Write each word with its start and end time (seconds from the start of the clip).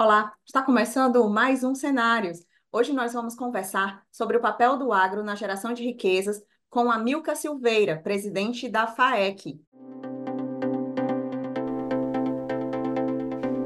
Olá, 0.00 0.32
está 0.46 0.62
começando 0.62 1.28
mais 1.28 1.62
um 1.62 1.74
Cenários. 1.74 2.38
Hoje 2.72 2.90
nós 2.90 3.12
vamos 3.12 3.34
conversar 3.34 4.02
sobre 4.10 4.38
o 4.38 4.40
papel 4.40 4.78
do 4.78 4.94
agro 4.94 5.22
na 5.22 5.34
geração 5.34 5.74
de 5.74 5.84
riquezas 5.84 6.42
com 6.70 6.90
a 6.90 6.98
Milka 6.98 7.36
Silveira, 7.36 8.00
presidente 8.02 8.66
da 8.66 8.86
FAEC. 8.86 9.60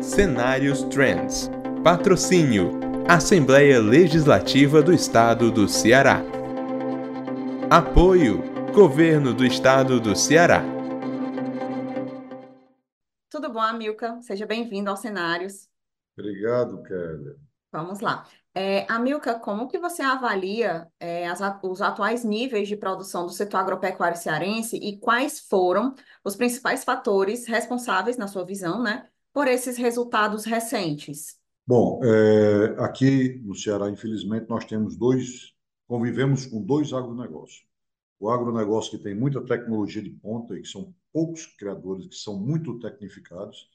Cenários 0.00 0.82
Trends. 0.82 1.48
Patrocínio: 1.84 2.80
Assembleia 3.08 3.80
Legislativa 3.80 4.82
do 4.82 4.92
Estado 4.92 5.52
do 5.52 5.68
Ceará. 5.68 6.20
Apoio: 7.70 8.42
Governo 8.74 9.32
do 9.32 9.46
Estado 9.46 10.00
do 10.00 10.16
Ceará. 10.16 10.64
Tudo 13.30 13.52
bom, 13.52 13.72
Milka? 13.74 14.20
Seja 14.20 14.44
bem-vindo 14.44 14.90
aos 14.90 14.98
Cenários. 14.98 15.72
Obrigado, 16.16 16.82
Kélia. 16.82 17.36
Vamos 17.72 18.00
lá. 18.00 18.24
É, 18.54 18.86
Amilca, 18.88 19.36
como 19.36 19.66
que 19.66 19.80
você 19.80 20.00
avalia 20.00 20.86
é, 21.00 21.26
as, 21.26 21.40
os 21.64 21.82
atuais 21.82 22.22
níveis 22.22 22.68
de 22.68 22.76
produção 22.76 23.26
do 23.26 23.32
setor 23.32 23.58
agropecuário 23.58 24.16
cearense 24.16 24.76
e 24.76 24.96
quais 24.96 25.40
foram 25.40 25.92
os 26.22 26.36
principais 26.36 26.84
fatores 26.84 27.46
responsáveis, 27.46 28.16
na 28.16 28.28
sua 28.28 28.44
visão, 28.44 28.80
né, 28.80 29.08
por 29.32 29.48
esses 29.48 29.76
resultados 29.76 30.44
recentes? 30.44 31.36
Bom, 31.66 31.98
é, 32.04 32.76
aqui 32.78 33.40
no 33.44 33.56
Ceará, 33.56 33.90
infelizmente, 33.90 34.48
nós 34.48 34.64
temos 34.64 34.96
dois, 34.96 35.52
convivemos 35.88 36.46
com 36.46 36.62
dois 36.62 36.92
agronegócios. 36.92 37.66
O 38.20 38.30
agronegócio 38.30 38.96
que 38.96 39.02
tem 39.02 39.16
muita 39.16 39.44
tecnologia 39.44 40.00
de 40.00 40.10
ponta 40.10 40.54
e 40.54 40.62
que 40.62 40.68
são 40.68 40.94
poucos 41.12 41.46
criadores, 41.46 42.06
que 42.06 42.14
são 42.14 42.38
muito 42.38 42.78
tecnificados, 42.78 43.68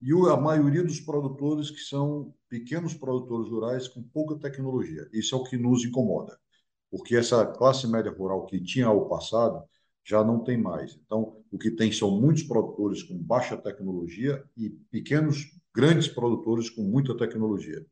e 0.00 0.12
a 0.12 0.36
maioria 0.36 0.82
dos 0.82 1.00
produtores 1.00 1.70
que 1.70 1.80
são 1.80 2.34
pequenos 2.48 2.94
produtores 2.94 3.50
rurais 3.50 3.86
com 3.86 4.02
pouca 4.02 4.36
tecnologia. 4.36 5.08
Isso 5.12 5.34
é 5.34 5.38
o 5.38 5.44
que 5.44 5.56
nos 5.56 5.84
incomoda, 5.84 6.38
porque 6.90 7.16
essa 7.16 7.44
classe 7.44 7.86
média 7.86 8.10
rural 8.10 8.46
que 8.46 8.60
tinha 8.60 8.86
ao 8.86 9.08
passado 9.08 9.62
já 10.02 10.24
não 10.24 10.42
tem 10.42 10.56
mais. 10.56 10.98
Então, 11.04 11.36
o 11.50 11.58
que 11.58 11.70
tem 11.70 11.92
são 11.92 12.18
muitos 12.18 12.42
produtores 12.42 13.02
com 13.02 13.16
baixa 13.18 13.56
tecnologia 13.56 14.42
e 14.56 14.70
pequenos, 14.90 15.46
grandes 15.74 16.08
produtores 16.08 16.70
com 16.70 16.82
muita 16.82 17.16
tecnologia. 17.16 17.84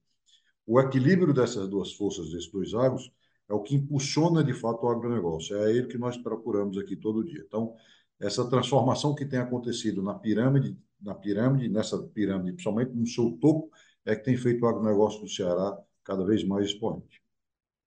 O 0.67 0.81
equilíbrio 0.81 1.33
dessas 1.33 1.69
duas 1.69 1.93
forças, 1.93 2.31
desses 2.31 2.51
dois 2.51 2.75
agros, 2.75 3.11
é 3.49 3.55
o 3.55 3.63
que 3.63 3.75
impulsiona 3.75 4.45
de 4.45 4.53
fato 4.53 4.85
o 4.85 4.89
agronegócio. 4.89 5.57
É 5.57 5.71
ele 5.71 5.87
que 5.87 5.97
nós 5.97 6.17
procuramos 6.17 6.77
aqui 6.77 6.97
todo 6.97 7.25
dia. 7.25 7.43
Então, 7.47 7.75
essa 8.21 8.49
transformação 8.49 9.15
que 9.15 9.25
tem 9.25 9.39
acontecido 9.39 10.03
na 10.03 10.15
pirâmide 10.15 10.77
na 11.01 11.15
pirâmide, 11.15 11.69
nessa 11.69 11.99
pirâmide, 11.99 12.53
principalmente 12.53 12.93
no 12.93 13.07
seu 13.07 13.33
topo, 13.41 13.71
é 14.05 14.17
que 14.17 14.25
tem 14.25 14.37
feito 14.37 14.65
o 14.65 14.69
agronegócio 14.69 15.21
do 15.21 15.29
Ceará 15.29 15.77
cada 16.05 16.25
vez 16.25 16.45
mais 16.45 16.67
expoente. 16.67 17.23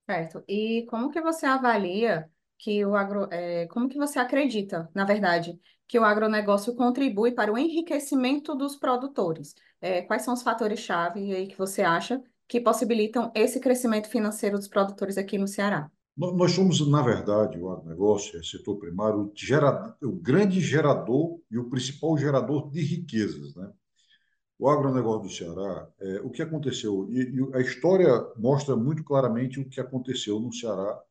Certo. 0.05 0.43
E 0.47 0.85
como 0.89 1.09
que 1.09 1.21
você 1.21 1.45
avalia 1.45 2.29
que 2.57 2.85
o 2.85 2.95
agro, 2.95 3.27
é, 3.31 3.65
como 3.67 3.89
que 3.89 3.97
você 3.97 4.19
acredita, 4.19 4.89
na 4.93 5.03
verdade, 5.03 5.59
que 5.87 5.97
o 5.97 6.03
agronegócio 6.03 6.75
contribui 6.75 7.31
para 7.31 7.51
o 7.51 7.57
enriquecimento 7.57 8.55
dos 8.55 8.75
produtores? 8.75 9.55
É, 9.79 10.01
quais 10.03 10.21
são 10.23 10.33
os 10.33 10.43
fatores-chave 10.43 11.33
aí 11.33 11.47
que 11.47 11.57
você 11.57 11.81
acha 11.81 12.21
que 12.47 12.61
possibilitam 12.61 13.31
esse 13.33 13.59
crescimento 13.59 14.07
financeiro 14.09 14.57
dos 14.57 14.67
produtores 14.67 15.17
aqui 15.17 15.37
no 15.37 15.47
Ceará? 15.47 15.89
Nós 16.17 16.51
somos, 16.51 16.85
na 16.89 17.01
verdade, 17.01 17.57
o 17.57 17.69
agronegócio, 17.69 18.39
o 18.39 18.43
setor 18.43 18.77
primário, 18.77 19.31
o, 20.01 20.07
o 20.07 20.11
grande 20.11 20.59
gerador 20.59 21.39
e 21.49 21.57
o 21.57 21.69
principal 21.69 22.17
gerador 22.17 22.69
de 22.69 22.81
riquezas. 22.81 23.55
Né? 23.55 23.71
O 24.59 24.69
agronegócio 24.69 25.23
do 25.23 25.33
Ceará, 25.33 25.87
é, 25.99 26.19
o 26.21 26.29
que 26.29 26.41
aconteceu, 26.41 27.07
e, 27.09 27.21
e, 27.21 27.55
a 27.55 27.61
história 27.61 28.09
mostra 28.37 28.75
muito 28.75 29.03
claramente 29.03 29.59
o 29.59 29.67
que 29.67 29.79
aconteceu 29.79 30.39
no 30.39 30.53
Ceará 30.53 31.01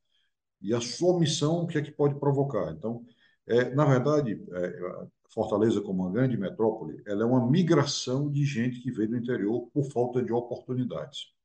e 0.61 0.75
a 0.75 0.81
sua 0.81 1.19
missão, 1.19 1.62
o 1.62 1.67
que 1.67 1.78
é 1.78 1.83
que 1.83 1.91
pode 1.91 2.15
provocar. 2.17 2.71
Então, 2.72 3.03
é, 3.47 3.75
na 3.75 3.87
verdade, 3.87 4.41
é, 4.53 5.09
Fortaleza, 5.33 5.81
como 5.81 6.03
uma 6.03 6.12
grande 6.12 6.37
metrópole, 6.37 7.03
ela 7.06 7.22
é 7.22 7.27
uma 7.27 7.50
migração 7.50 8.31
de 8.31 8.44
gente 8.44 8.81
que 8.81 8.91
veio 8.91 9.10
do 9.10 9.16
interior 9.16 9.69
por 9.72 9.84
falta 9.91 10.22
de 10.22 10.33
oportunidades 10.33 11.40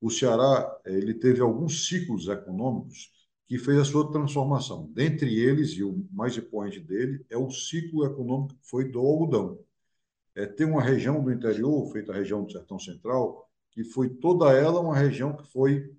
o 0.00 0.10
Ceará 0.10 0.78
ele 0.84 1.14
teve 1.14 1.40
alguns 1.40 1.86
ciclos 1.88 2.28
econômicos 2.28 3.12
que 3.48 3.58
fez 3.58 3.78
a 3.78 3.84
sua 3.84 4.10
transformação. 4.10 4.90
Dentre 4.92 5.38
eles, 5.38 5.70
e 5.70 5.84
o 5.84 6.04
mais 6.10 6.36
importante 6.36 6.80
dele, 6.80 7.24
é 7.30 7.36
o 7.36 7.50
ciclo 7.50 8.04
econômico 8.04 8.54
que 8.54 8.68
foi 8.68 8.90
do 8.90 8.98
algodão. 8.98 9.58
É, 10.34 10.46
tem 10.46 10.66
uma 10.66 10.82
região 10.82 11.22
do 11.22 11.32
interior, 11.32 11.90
feita 11.92 12.12
a 12.12 12.16
região 12.16 12.44
do 12.44 12.50
Sertão 12.50 12.78
Central, 12.78 13.48
que 13.70 13.84
foi 13.84 14.10
toda 14.10 14.52
ela 14.52 14.80
uma 14.80 14.96
região 14.96 15.34
que 15.34 15.46
foi 15.50 15.94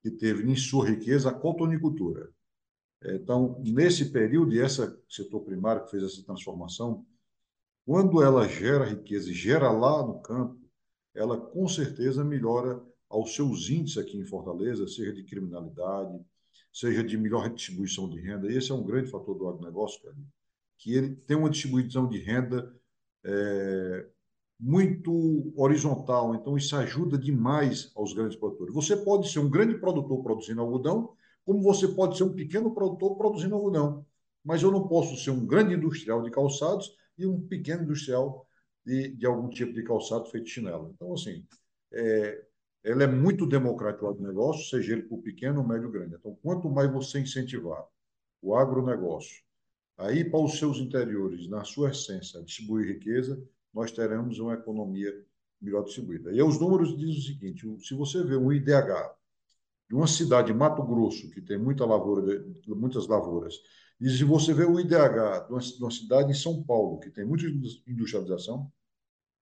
que 0.00 0.10
teve 0.10 0.50
em 0.50 0.54
sua 0.54 0.88
riqueza 0.88 1.30
a 1.30 1.34
cotonicultura. 1.34 2.30
Então, 3.02 3.60
nesse 3.64 4.10
período, 4.10 4.54
e 4.54 4.58
esse 4.58 4.80
setor 5.08 5.40
primário 5.40 5.84
que 5.84 5.90
fez 5.90 6.02
essa 6.02 6.22
transformação, 6.22 7.04
quando 7.84 8.22
ela 8.22 8.48
gera 8.48 8.84
riqueza 8.84 9.30
e 9.30 9.34
gera 9.34 9.70
lá 9.70 10.06
no 10.06 10.20
campo, 10.20 10.58
ela 11.14 11.38
com 11.38 11.68
certeza 11.68 12.24
melhora 12.24 12.82
aos 13.08 13.34
seus 13.34 13.68
índices 13.70 13.98
aqui 13.98 14.16
em 14.16 14.24
Fortaleza, 14.24 14.86
seja 14.88 15.12
de 15.12 15.22
criminalidade, 15.24 16.18
seja 16.72 17.04
de 17.04 17.16
melhor 17.16 17.48
distribuição 17.48 18.08
de 18.08 18.20
renda. 18.20 18.52
Esse 18.52 18.72
é 18.72 18.74
um 18.74 18.84
grande 18.84 19.10
fator 19.10 19.36
do 19.36 19.48
agronegócio, 19.48 20.02
cara, 20.02 20.16
que 20.78 20.94
ele 20.94 21.14
tem 21.14 21.36
uma 21.36 21.50
distribuição 21.50 22.08
de 22.08 22.18
renda 22.18 22.74
é, 23.24 24.06
muito 24.58 25.52
horizontal, 25.56 26.34
então 26.34 26.56
isso 26.56 26.74
ajuda 26.76 27.18
demais 27.18 27.92
aos 27.94 28.12
grandes 28.12 28.36
produtores. 28.36 28.74
Você 28.74 28.96
pode 28.96 29.30
ser 29.30 29.38
um 29.38 29.50
grande 29.50 29.78
produtor 29.78 30.22
produzindo 30.22 30.60
algodão, 30.60 31.14
como 31.44 31.62
você 31.62 31.86
pode 31.88 32.16
ser 32.16 32.24
um 32.24 32.34
pequeno 32.34 32.74
produtor 32.74 33.16
produzindo 33.16 33.54
algodão, 33.54 34.04
mas 34.44 34.62
eu 34.62 34.70
não 34.70 34.86
posso 34.88 35.16
ser 35.16 35.30
um 35.30 35.46
grande 35.46 35.74
industrial 35.74 36.22
de 36.22 36.30
calçados 36.30 36.94
e 37.16 37.26
um 37.26 37.40
pequeno 37.40 37.82
industrial 37.82 38.46
de, 38.84 39.08
de 39.16 39.26
algum 39.26 39.48
tipo 39.48 39.72
de 39.72 39.82
calçado 39.82 40.26
feito 40.26 40.48
chinelo. 40.48 40.92
Então, 40.94 41.12
assim, 41.14 41.46
é, 41.92 42.44
ela 42.84 43.02
é 43.02 43.06
muito 43.06 43.46
democrática 43.46 44.06
o 44.06 44.20
negócio, 44.20 44.68
seja 44.68 44.92
ele 44.92 45.02
por 45.04 45.22
pequeno 45.22 45.60
ou 45.60 45.66
médio 45.66 45.90
grande. 45.90 46.16
Então, 46.16 46.36
quanto 46.42 46.68
mais 46.68 46.92
você 46.92 47.18
incentivar 47.18 47.82
o 48.42 48.54
agronegócio 48.54 49.42
a 49.96 50.12
ir 50.12 50.30
para 50.30 50.40
os 50.40 50.58
seus 50.58 50.78
interiores, 50.78 51.48
na 51.48 51.64
sua 51.64 51.90
essência, 51.90 52.42
distribuir 52.42 52.86
riqueza, 52.88 53.42
nós 53.72 53.90
teremos 53.90 54.38
uma 54.38 54.52
economia 54.52 55.10
melhor 55.60 55.82
distribuída. 55.84 56.30
E 56.30 56.42
os 56.42 56.60
números 56.60 56.96
dizem 56.96 57.18
o 57.18 57.22
seguinte: 57.22 57.86
se 57.86 57.94
você 57.94 58.22
vê 58.22 58.36
um 58.36 58.52
IDH 58.52 59.16
de 59.88 59.94
uma 59.94 60.06
cidade 60.06 60.48
de 60.48 60.54
Mato 60.54 60.82
Grosso, 60.82 61.30
que 61.30 61.40
tem 61.40 61.58
muita 61.58 61.86
lavoura, 61.86 62.44
muitas 62.68 63.06
lavouras, 63.06 63.54
e 63.98 64.10
se 64.10 64.24
você 64.24 64.52
vê 64.52 64.64
o 64.64 64.78
IDH 64.78 65.46
de 65.46 65.52
uma 65.82 65.90
cidade 65.90 66.30
em 66.30 66.34
São 66.34 66.62
Paulo, 66.62 66.98
que 66.98 67.10
tem 67.10 67.24
muita 67.24 67.46
industrialização, 67.86 68.70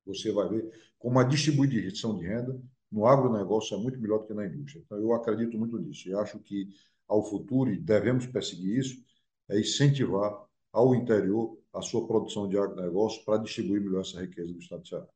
você 0.06 0.30
vai 0.30 0.48
ver 0.48 0.92
como 0.98 1.18
a 1.18 1.24
distribuição 1.24 2.16
de 2.18 2.26
renda 2.26 2.60
no 2.92 3.06
agronegócio 3.06 3.76
é 3.76 3.80
muito 3.80 3.98
melhor 3.98 4.18
do 4.18 4.26
que 4.26 4.34
na 4.34 4.46
indústria. 4.46 4.82
Então, 4.84 4.98
eu 4.98 5.12
acredito 5.14 5.58
muito 5.58 5.78
nisso 5.78 6.08
e 6.08 6.14
acho 6.14 6.38
que 6.38 6.68
ao 7.08 7.24
futuro, 7.24 7.70
e 7.70 7.78
devemos 7.78 8.26
perseguir 8.26 8.78
isso, 8.78 9.02
é 9.48 9.58
incentivar 9.58 10.44
ao 10.72 10.94
interior 10.94 11.58
a 11.72 11.82
sua 11.82 12.06
produção 12.06 12.48
de 12.48 12.58
agronegócio 12.58 13.24
para 13.24 13.42
distribuir 13.42 13.82
melhor 13.82 14.02
essa 14.02 14.20
riqueza 14.20 14.52
do 14.52 14.58
Estado 14.58 14.82
de 14.82 14.88
Ceará. 14.88 15.06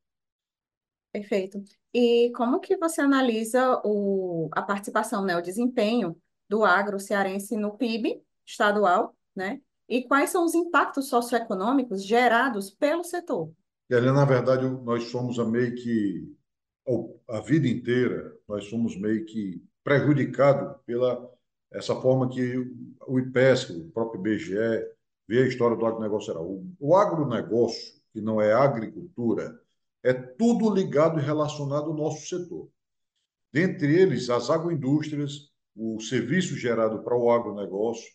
Perfeito. 1.13 1.63
E 1.95 2.31
como 2.37 2.61
que 2.61 2.77
você 2.77 3.01
analisa 3.01 3.81
o, 3.85 4.51
a 4.53 4.61
participação, 4.61 5.25
né, 5.25 5.37
o 5.37 5.43
desempenho 5.43 6.17
do 6.49 6.65
agro 6.65 7.01
cearense 7.01 7.57
no 7.57 7.77
PIB 7.77 8.23
estadual, 8.45 9.17
né? 9.35 9.61
E 9.89 10.03
quais 10.03 10.31
são 10.31 10.45
os 10.45 10.55
impactos 10.55 11.09
socioeconômicos 11.09 12.05
gerados 12.05 12.71
pelo 12.71 13.05
setor? 13.05 13.51
E, 13.89 13.99
na 14.01 14.25
verdade, 14.25 14.69
nós 14.85 15.05
somos 15.05 15.39
a 15.39 15.45
meio 15.45 15.75
que 15.75 16.36
a 17.29 17.41
vida 17.41 17.67
inteira 17.67 18.37
nós 18.49 18.65
somos 18.67 18.97
meio 18.97 19.25
que 19.25 19.63
prejudicados 19.83 20.81
pela 20.85 21.31
essa 21.73 21.95
forma 21.97 22.29
que 22.29 22.57
o 23.07 23.19
IPESC, 23.19 23.73
o 23.73 23.91
próprio 23.91 24.21
IBGE, 24.21 24.87
vê 25.29 25.43
a 25.43 25.47
história 25.47 25.77
do 25.77 25.85
agronegócio 25.85 26.29
geral. 26.33 26.47
O, 26.47 26.67
o 26.79 26.97
agronegócio, 26.97 28.01
que 28.13 28.21
não 28.21 28.41
é 28.41 28.53
agricultura, 28.53 29.61
é 30.03 30.13
tudo 30.13 30.73
ligado 30.73 31.19
e 31.19 31.23
relacionado 31.23 31.87
ao 31.87 31.97
nosso 31.97 32.27
setor. 32.27 32.69
Dentre 33.53 34.01
eles, 34.01 34.31
as 34.31 34.49
agroindústrias, 34.49 35.51
o 35.75 36.01
serviço 36.01 36.57
gerado 36.57 37.03
para 37.03 37.17
o 37.17 37.31
agronegócio, 37.31 38.09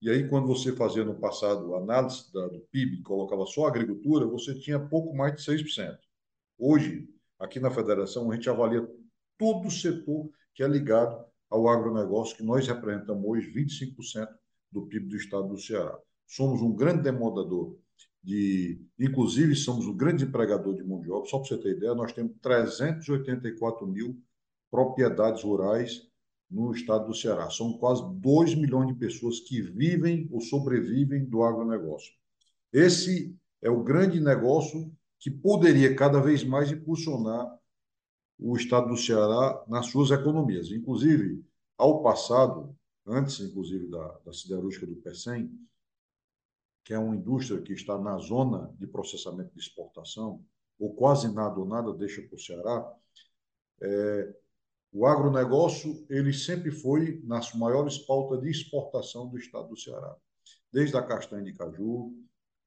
e 0.00 0.08
aí, 0.08 0.28
quando 0.28 0.46
você 0.46 0.72
fazia 0.72 1.04
no 1.04 1.14
passado 1.14 1.74
a 1.74 1.78
análise 1.78 2.32
da, 2.32 2.46
do 2.46 2.60
PIB, 2.70 3.02
colocava 3.02 3.44
só 3.46 3.66
agricultura, 3.66 4.26
você 4.26 4.54
tinha 4.54 4.78
pouco 4.78 5.16
mais 5.16 5.34
de 5.34 5.42
6%. 5.42 5.98
Hoje, 6.56 7.08
Aqui 7.38 7.60
na 7.60 7.70
federação, 7.70 8.30
a 8.30 8.34
gente 8.34 8.50
avalia 8.50 8.86
todo 9.38 9.68
o 9.68 9.70
setor 9.70 10.28
que 10.54 10.62
é 10.62 10.68
ligado 10.68 11.24
ao 11.48 11.68
agronegócio, 11.68 12.36
que 12.36 12.42
nós 12.42 12.66
representamos 12.66 13.24
hoje 13.24 13.52
25% 13.52 14.28
do 14.72 14.86
PIB 14.86 15.08
do 15.08 15.16
estado 15.16 15.48
do 15.48 15.58
Ceará. 15.58 15.96
Somos 16.26 16.60
um 16.60 16.74
grande 16.74 17.02
demandador 17.02 17.76
de. 18.22 18.80
Inclusive, 18.98 19.54
somos 19.54 19.86
o 19.86 19.94
grande 19.94 20.24
empregador 20.24 20.74
de 20.74 20.84
mão 20.84 21.00
de 21.00 21.10
obra. 21.10 21.28
Só 21.28 21.38
para 21.38 21.48
você 21.48 21.58
ter 21.58 21.76
ideia, 21.76 21.94
nós 21.94 22.12
temos 22.12 22.32
384 22.42 23.86
mil 23.86 24.20
propriedades 24.70 25.42
rurais 25.42 26.06
no 26.50 26.72
estado 26.72 27.06
do 27.06 27.14
Ceará. 27.14 27.48
São 27.50 27.78
quase 27.78 28.02
2 28.16 28.54
milhões 28.54 28.88
de 28.88 28.94
pessoas 28.94 29.40
que 29.40 29.62
vivem 29.62 30.28
ou 30.30 30.40
sobrevivem 30.40 31.24
do 31.24 31.42
agronegócio. 31.42 32.12
Esse 32.72 33.34
é 33.62 33.70
o 33.70 33.82
grande 33.82 34.20
negócio 34.20 34.92
que 35.18 35.30
poderia 35.30 35.94
cada 35.94 36.20
vez 36.20 36.44
mais 36.44 36.70
impulsionar 36.70 37.58
o 38.38 38.56
estado 38.56 38.88
do 38.88 38.96
Ceará 38.96 39.64
nas 39.66 39.86
suas 39.86 40.10
economias. 40.10 40.70
Inclusive, 40.70 41.44
ao 41.76 42.02
passado, 42.02 42.76
antes 43.06 43.40
inclusive 43.40 43.88
da, 43.88 44.18
da 44.24 44.32
siderúrgica 44.32 44.86
do 44.86 44.96
PECEM, 44.96 45.50
que 46.84 46.94
é 46.94 46.98
uma 46.98 47.16
indústria 47.16 47.60
que 47.60 47.72
está 47.72 47.98
na 47.98 48.16
zona 48.18 48.72
de 48.78 48.86
processamento 48.86 49.52
de 49.52 49.60
exportação, 49.60 50.44
ou 50.78 50.94
quase 50.94 51.32
nada 51.34 51.58
ou 51.58 51.66
nada 51.66 51.92
deixa 51.92 52.22
para 52.22 52.36
o 52.36 52.40
Ceará, 52.40 52.94
é, 53.82 54.34
o 54.92 55.06
agronegócio 55.06 56.06
ele 56.08 56.32
sempre 56.32 56.70
foi 56.70 57.20
nas 57.24 57.52
maiores 57.54 57.98
pautas 57.98 58.40
de 58.40 58.50
exportação 58.50 59.28
do 59.28 59.36
estado 59.36 59.68
do 59.68 59.76
Ceará. 59.76 60.16
Desde 60.72 60.96
a 60.96 61.02
castanha 61.02 61.44
de 61.44 61.52
caju, 61.52 62.14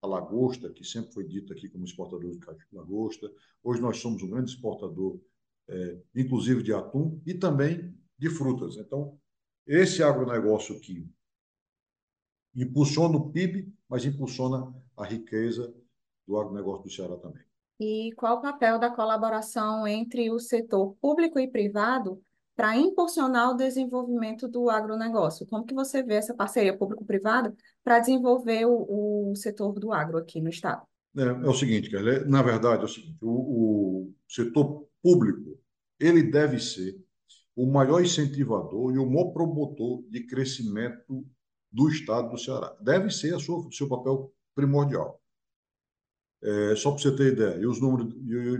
a 0.01 0.07
lagosta, 0.07 0.71
que 0.71 0.83
sempre 0.83 1.13
foi 1.13 1.27
dita 1.27 1.53
aqui 1.53 1.69
como 1.69 1.85
exportador 1.85 2.31
de 2.31 2.39
lagosta. 2.73 3.31
Hoje 3.63 3.81
nós 3.81 3.97
somos 3.97 4.23
um 4.23 4.29
grande 4.29 4.49
exportador, 4.49 5.19
é, 5.67 6.01
inclusive 6.15 6.63
de 6.63 6.73
atum 6.73 7.21
e 7.25 7.33
também 7.33 7.95
de 8.17 8.29
frutas. 8.29 8.77
Então, 8.77 9.19
esse 9.67 10.01
agronegócio 10.01 10.79
que 10.79 11.07
impulsiona 12.55 13.17
o 13.17 13.31
PIB, 13.31 13.71
mas 13.87 14.03
impulsiona 14.03 14.73
a 14.97 15.05
riqueza 15.05 15.73
do 16.27 16.37
agronegócio 16.37 16.83
do 16.83 16.91
Ceará 16.91 17.17
também. 17.17 17.43
E 17.79 18.11
qual 18.15 18.37
o 18.37 18.41
papel 18.41 18.77
da 18.79 18.89
colaboração 18.89 19.87
entre 19.87 20.29
o 20.31 20.39
setor 20.39 20.95
público 21.01 21.39
e 21.39 21.47
privado 21.47 22.21
para 22.55 22.75
impulsionar 22.75 23.51
o 23.51 23.55
desenvolvimento 23.55 24.47
do 24.47 24.69
agronegócio? 24.69 25.47
Como 25.47 25.65
que 25.65 25.73
você 25.73 26.03
vê 26.03 26.15
essa 26.15 26.33
parceria 26.33 26.77
público-privada 26.77 27.55
para 27.83 27.99
desenvolver 27.99 28.65
o, 28.65 29.31
o, 29.31 29.35
setor 29.35 29.79
do 29.79 29.91
agro 29.91 30.17
aqui 30.17 30.41
no 30.41 30.49
estado? 30.49 30.83
É, 31.17 31.23
é 31.23 31.49
o 31.49 31.53
seguinte, 31.53 31.89
Kelly, 31.89 32.25
na 32.29 32.41
verdade 32.41 32.83
é 32.83 32.85
o 32.85 32.87
seguinte, 32.87 33.17
o, 33.21 33.29
o 33.29 34.13
setor 34.27 34.87
público 35.01 35.59
ele 35.99 36.23
deve 36.23 36.59
ser 36.59 36.99
o 37.55 37.65
maior 37.65 38.01
incentivador 38.01 38.93
e 38.93 38.97
o 38.97 39.05
maior 39.05 39.31
promotor 39.31 40.03
de 40.09 40.25
crescimento 40.25 41.25
do 41.71 41.89
estado 41.89 42.31
do 42.31 42.37
Ceará. 42.37 42.75
Deve 42.81 43.09
ser 43.09 43.35
o 43.35 43.71
seu 43.71 43.87
papel 43.87 44.33
primordial. 44.55 45.21
É, 46.43 46.75
só 46.75 46.91
para 46.91 47.01
você 47.01 47.15
ter 47.15 47.33
ideia, 47.33 47.55
e 47.57 47.67
os 47.67 47.79
números, 47.79 48.13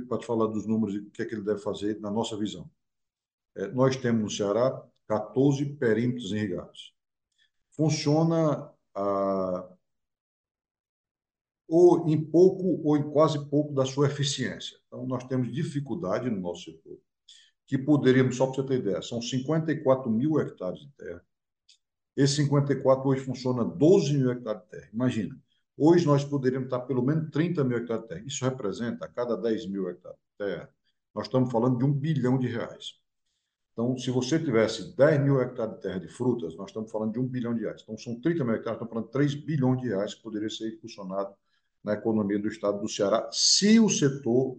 para 0.07 0.19
te 0.19 0.25
falar 0.25 0.47
dos 0.47 0.67
números 0.67 0.95
e 0.95 0.99
o 0.99 1.09
que 1.09 1.23
é 1.23 1.25
que 1.25 1.33
ele 1.33 1.43
deve 1.43 1.59
fazer 1.59 1.99
na 1.99 2.11
nossa 2.11 2.37
visão. 2.37 2.69
É, 3.55 3.67
nós 3.67 3.95
temos 3.95 4.21
no 4.21 4.29
Ceará 4.29 4.83
14 5.07 5.65
perímetros 5.75 6.31
irrigados. 6.31 6.93
Funciona 7.71 8.71
ah, 8.95 9.69
ou 11.67 12.07
em 12.09 12.21
pouco 12.21 12.81
ou 12.83 12.97
em 12.97 13.11
quase 13.11 13.43
pouco 13.49 13.73
da 13.73 13.85
sua 13.85 14.07
eficiência. 14.07 14.77
Então, 14.87 15.05
nós 15.05 15.23
temos 15.25 15.51
dificuldade 15.51 16.29
no 16.29 16.39
nosso 16.39 16.65
setor, 16.65 16.99
que 17.65 17.77
poderíamos, 17.77 18.35
só 18.35 18.47
para 18.47 18.55
você 18.55 18.67
ter 18.67 18.79
ideia, 18.79 19.01
são 19.01 19.21
54 19.21 20.09
mil 20.09 20.39
hectares 20.39 20.79
de 20.79 20.89
terra. 20.97 21.25
Esse 22.15 22.35
54 22.37 23.07
hoje 23.07 23.23
funciona 23.23 23.63
12 23.63 24.13
mil 24.17 24.31
hectares 24.31 24.61
de 24.63 24.69
terra. 24.69 24.89
Imagina, 24.93 25.41
Hoje 25.83 26.05
nós 26.05 26.23
poderíamos 26.23 26.67
estar 26.67 26.81
pelo 26.81 27.01
menos 27.01 27.31
30 27.31 27.63
mil 27.63 27.77
hectares 27.77 28.03
de 28.03 28.09
terra. 28.09 28.23
Isso 28.23 28.45
representa, 28.45 29.05
a 29.05 29.07
cada 29.07 29.35
10 29.35 29.65
mil 29.67 29.89
hectares 29.89 30.19
de 30.19 30.45
terra, 30.45 30.69
nós 31.11 31.25
estamos 31.25 31.51
falando 31.51 31.79
de 31.79 31.83
um 31.83 31.91
bilhão 31.91 32.37
de 32.37 32.47
reais. 32.47 33.00
Então, 33.73 33.97
se 33.97 34.11
você 34.11 34.37
tivesse 34.37 34.95
10 34.95 35.23
mil 35.23 35.41
hectares 35.41 35.75
de 35.75 35.81
terra 35.81 35.99
de 35.99 36.07
frutas, 36.07 36.55
nós 36.55 36.69
estamos 36.69 36.91
falando 36.91 37.13
de 37.13 37.19
um 37.19 37.27
bilhão 37.27 37.53
de 37.53 37.61
reais. 37.61 37.81
Então, 37.83 37.97
são 37.97 38.19
30 38.19 38.43
mil 38.43 38.55
hectares, 38.55 38.75
estamos 38.75 38.91
falando 38.91 39.05
de 39.05 39.11
3 39.11 39.35
bilhões 39.35 39.81
de 39.81 39.87
reais 39.87 40.13
que 40.13 40.21
poderia 40.21 40.49
ser 40.49 40.73
impulsionado 40.73 41.33
na 41.83 41.93
economia 41.93 42.37
do 42.37 42.47
estado 42.47 42.79
do 42.79 42.89
Ceará, 42.89 43.29
se 43.31 43.79
o 43.79 43.89
setor 43.89 44.57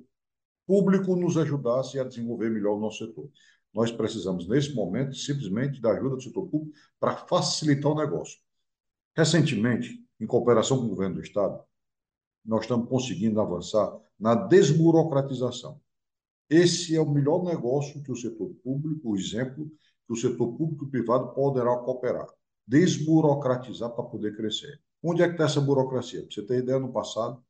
público 0.67 1.15
nos 1.17 1.37
ajudasse 1.37 1.99
a 1.99 2.05
desenvolver 2.05 2.51
melhor 2.51 2.77
o 2.77 2.81
nosso 2.81 3.07
setor. 3.07 3.29
Nós 3.73 3.91
precisamos, 3.91 4.49
nesse 4.49 4.75
momento, 4.75 5.15
simplesmente 5.15 5.81
da 5.81 5.93
ajuda 5.93 6.17
do 6.17 6.23
setor 6.23 6.47
público 6.49 6.77
para 7.01 7.17
facilitar 7.17 7.93
o 7.93 7.97
negócio. 7.97 8.39
Recentemente, 9.17 10.03
em 10.21 10.27
cooperação 10.27 10.79
com 10.79 10.87
o 10.87 10.89
governo 10.89 11.17
do 11.17 11.23
Estado, 11.23 11.63
nós 12.45 12.63
estamos 12.63 12.89
conseguindo 12.89 13.41
avançar 13.41 13.99
na 14.19 14.35
desburocratização. 14.35 15.81
Esse 16.53 16.95
é 16.95 17.01
o 17.01 17.11
melhor 17.11 17.43
negócio 17.43 18.03
que 18.03 18.13
o 18.13 18.15
setor 18.15 18.51
público, 18.63 19.13
o 19.13 19.17
exemplo 19.17 19.73
que 20.07 20.13
o 20.13 20.17
setor 20.17 20.55
público 20.55 20.85
e 20.85 20.91
privado 20.91 21.33
poderá 21.33 21.75
cooperar. 21.79 22.27
Desburocratizar 22.67 23.89
para 23.89 24.05
poder 24.05 24.37
crescer. 24.37 24.79
Onde 25.03 25.23
é 25.23 25.27
que 25.29 25.33
está 25.33 25.45
essa 25.45 25.63
burocracia? 25.63 26.21
Para 26.21 26.31
você 26.31 26.43
ter 26.47 26.59
ideia, 26.59 26.79
no 26.79 26.93
passado, 26.93 27.43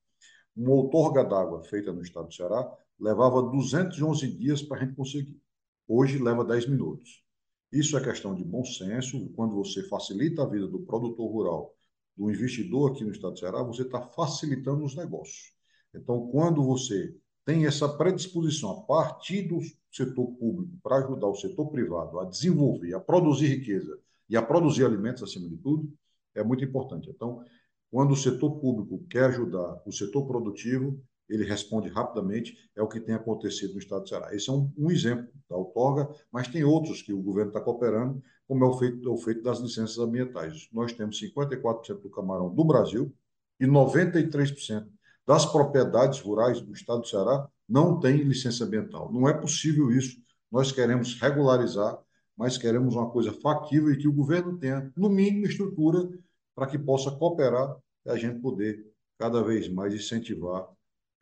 uma 0.54 0.70
outorga 0.70 1.25
d'água 1.25 1.64
feita 1.64 1.93
no 1.93 2.00
estado 2.00 2.28
do 2.28 2.34
Ceará 2.34 2.72
levava 2.96 3.43
211 3.43 4.37
dias 4.37 4.62
para 4.62 4.76
a 4.76 4.84
gente 4.84 4.94
conseguir. 4.94 5.43
Hoje 5.88 6.22
leva 6.22 6.44
10 6.44 6.69
minutos. 6.69 7.25
Isso 7.72 7.99
é 7.99 8.04
questão 8.04 8.37
de 8.37 8.44
bom 8.44 8.64
senso, 8.64 9.28
quando 9.31 9.56
você 9.56 9.82
facilita 9.88 10.44
a 10.44 10.49
vida 10.49 10.69
do 10.69 10.78
produtor 10.78 11.28
rural 11.28 11.75
do 12.16 12.31
investidor 12.31 12.93
aqui 12.93 13.02
no 13.02 13.10
estado 13.10 13.32
do 13.32 13.38
Ceará, 13.40 13.64
você 13.64 13.82
está 13.82 14.00
facilitando 14.00 14.84
os 14.84 14.94
negócios. 14.94 15.52
Então, 15.93 16.28
quando 16.28 16.62
você 16.62 17.12
tem 17.44 17.66
essa 17.66 17.88
predisposição 17.88 18.70
a 18.70 18.80
partir 18.82 19.42
do 19.42 19.58
setor 19.90 20.26
público 20.32 20.72
para 20.82 20.96
ajudar 20.98 21.26
o 21.26 21.34
setor 21.34 21.70
privado 21.70 22.20
a 22.20 22.24
desenvolver, 22.24 22.94
a 22.94 23.00
produzir 23.00 23.48
riqueza 23.48 23.98
e 24.28 24.36
a 24.36 24.42
produzir 24.42 24.84
alimentos 24.84 25.22
acima 25.22 25.48
de 25.48 25.56
tudo, 25.56 25.92
é 26.34 26.42
muito 26.42 26.64
importante. 26.64 27.10
Então, 27.10 27.44
quando 27.90 28.12
o 28.12 28.16
setor 28.16 28.58
público 28.58 29.04
quer 29.10 29.24
ajudar 29.24 29.82
o 29.84 29.92
setor 29.92 30.26
produtivo, 30.26 30.98
ele 31.28 31.44
responde 31.44 31.88
rapidamente, 31.88 32.56
é 32.76 32.82
o 32.82 32.88
que 32.88 33.00
tem 33.00 33.14
acontecido 33.14 33.74
no 33.74 33.78
estado 33.78 34.02
do 34.02 34.08
Ceará. 34.08 34.34
Esse 34.34 34.50
é 34.50 34.52
um, 34.52 34.72
um 34.76 34.90
exemplo 34.90 35.28
da 35.48 35.56
outorga, 35.56 36.08
mas 36.30 36.48
tem 36.48 36.64
outros 36.64 37.02
que 37.02 37.12
o 37.12 37.22
governo 37.22 37.50
está 37.50 37.60
cooperando, 37.60 38.22
como 38.46 38.64
é 38.64 38.68
o 38.68 38.78
feito, 38.78 39.12
o 39.12 39.16
feito 39.16 39.42
das 39.42 39.58
licenças 39.58 39.98
ambientais. 39.98 40.68
Nós 40.72 40.92
temos 40.92 41.20
54% 41.20 42.00
do 42.00 42.10
camarão 42.10 42.54
do 42.54 42.64
Brasil 42.64 43.14
e 43.58 43.66
93% 43.66 44.86
das 45.26 45.46
propriedades 45.46 46.20
rurais 46.20 46.60
do 46.60 46.72
estado 46.72 47.00
do 47.00 47.06
Ceará 47.06 47.48
não 47.69 47.98
têm 48.00 48.16
licença 48.19 48.64
ambiental. 48.64 49.12
Não 49.12 49.28
é 49.28 49.32
possível 49.32 49.90
isso. 49.90 50.20
Nós 50.50 50.72
queremos 50.72 51.19
regularizar, 51.20 51.99
mas 52.37 52.58
queremos 52.58 52.94
uma 52.94 53.11
coisa 53.11 53.32
factível 53.32 53.92
e 53.92 53.99
que 53.99 54.08
o 54.08 54.12
governo 54.12 54.58
tenha, 54.58 54.92
no 54.97 55.08
mínimo, 55.08 55.47
estrutura 55.47 56.08
para 56.54 56.66
que 56.66 56.78
possa 56.78 57.11
cooperar 57.11 57.76
e 58.04 58.11
a 58.11 58.16
gente 58.16 58.40
poder 58.40 58.85
cada 59.18 59.42
vez 59.42 59.68
mais 59.68 59.94
incentivar 59.94 60.68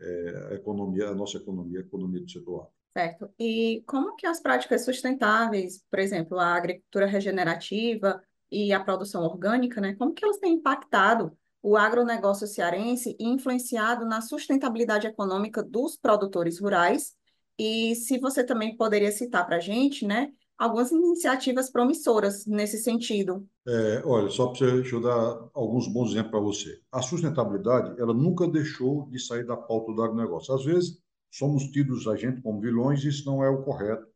é, 0.01 0.49
a 0.51 0.55
economia, 0.55 1.09
a 1.09 1.15
nossa 1.15 1.37
economia, 1.37 1.81
a 1.81 1.83
economia 1.83 2.21
do 2.21 2.31
setor 2.31 2.61
agro. 2.61 2.73
Certo. 2.93 3.31
E 3.39 3.85
como 3.87 4.17
que 4.17 4.27
as 4.27 4.41
práticas 4.41 4.85
sustentáveis, 4.85 5.85
por 5.89 6.01
exemplo, 6.01 6.39
a 6.39 6.55
agricultura 6.55 7.07
regenerativa 7.07 8.21
e 8.51 8.73
a 8.73 8.83
produção 8.83 9.23
orgânica, 9.23 9.81
né, 9.81 9.95
como 9.95 10.13
que 10.13 10.25
elas 10.25 10.39
têm 10.39 10.55
impactado 10.55 11.37
o 11.63 11.77
agronegócio 11.77 12.47
cearense 12.47 13.17
influenciado 13.19 14.05
na 14.05 14.21
sustentabilidade 14.21 15.07
econômica 15.07 15.63
dos 15.63 15.97
produtores 15.97 16.61
rurais? 16.61 17.15
E 17.59 17.95
se 17.95 18.19
você 18.19 18.43
também 18.43 18.77
poderia 18.77 19.13
citar 19.13 19.47
para 19.47 19.57
a 19.57 19.61
gente, 19.61 20.07
né, 20.07 20.33
algumas 20.61 20.93
iniciativas 20.93 21.71
promissoras 21.71 22.45
nesse 22.45 22.77
sentido. 22.77 23.49
É, 23.67 24.03
olha, 24.05 24.29
só 24.29 24.49
para 24.49 24.67
eu 24.67 25.01
dar 25.01 25.49
alguns 25.55 25.89
bons 25.89 26.11
exemplos 26.11 26.31
para 26.31 26.41
você. 26.41 26.81
A 26.93 27.01
sustentabilidade, 27.01 27.99
ela 27.99 28.13
nunca 28.13 28.47
deixou 28.47 29.09
de 29.11 29.19
sair 29.19 29.47
da 29.47 29.57
pauta 29.57 29.91
do 29.95 30.03
agronegócio. 30.03 30.55
Às 30.55 30.63
vezes, 30.63 30.99
somos 31.31 31.65
tidos 31.71 32.07
a 32.07 32.15
gente 32.15 32.43
como 32.43 32.61
vilões, 32.61 33.03
e 33.03 33.09
isso 33.09 33.25
não 33.25 33.43
é 33.43 33.49
o 33.49 33.63
correto. 33.63 34.07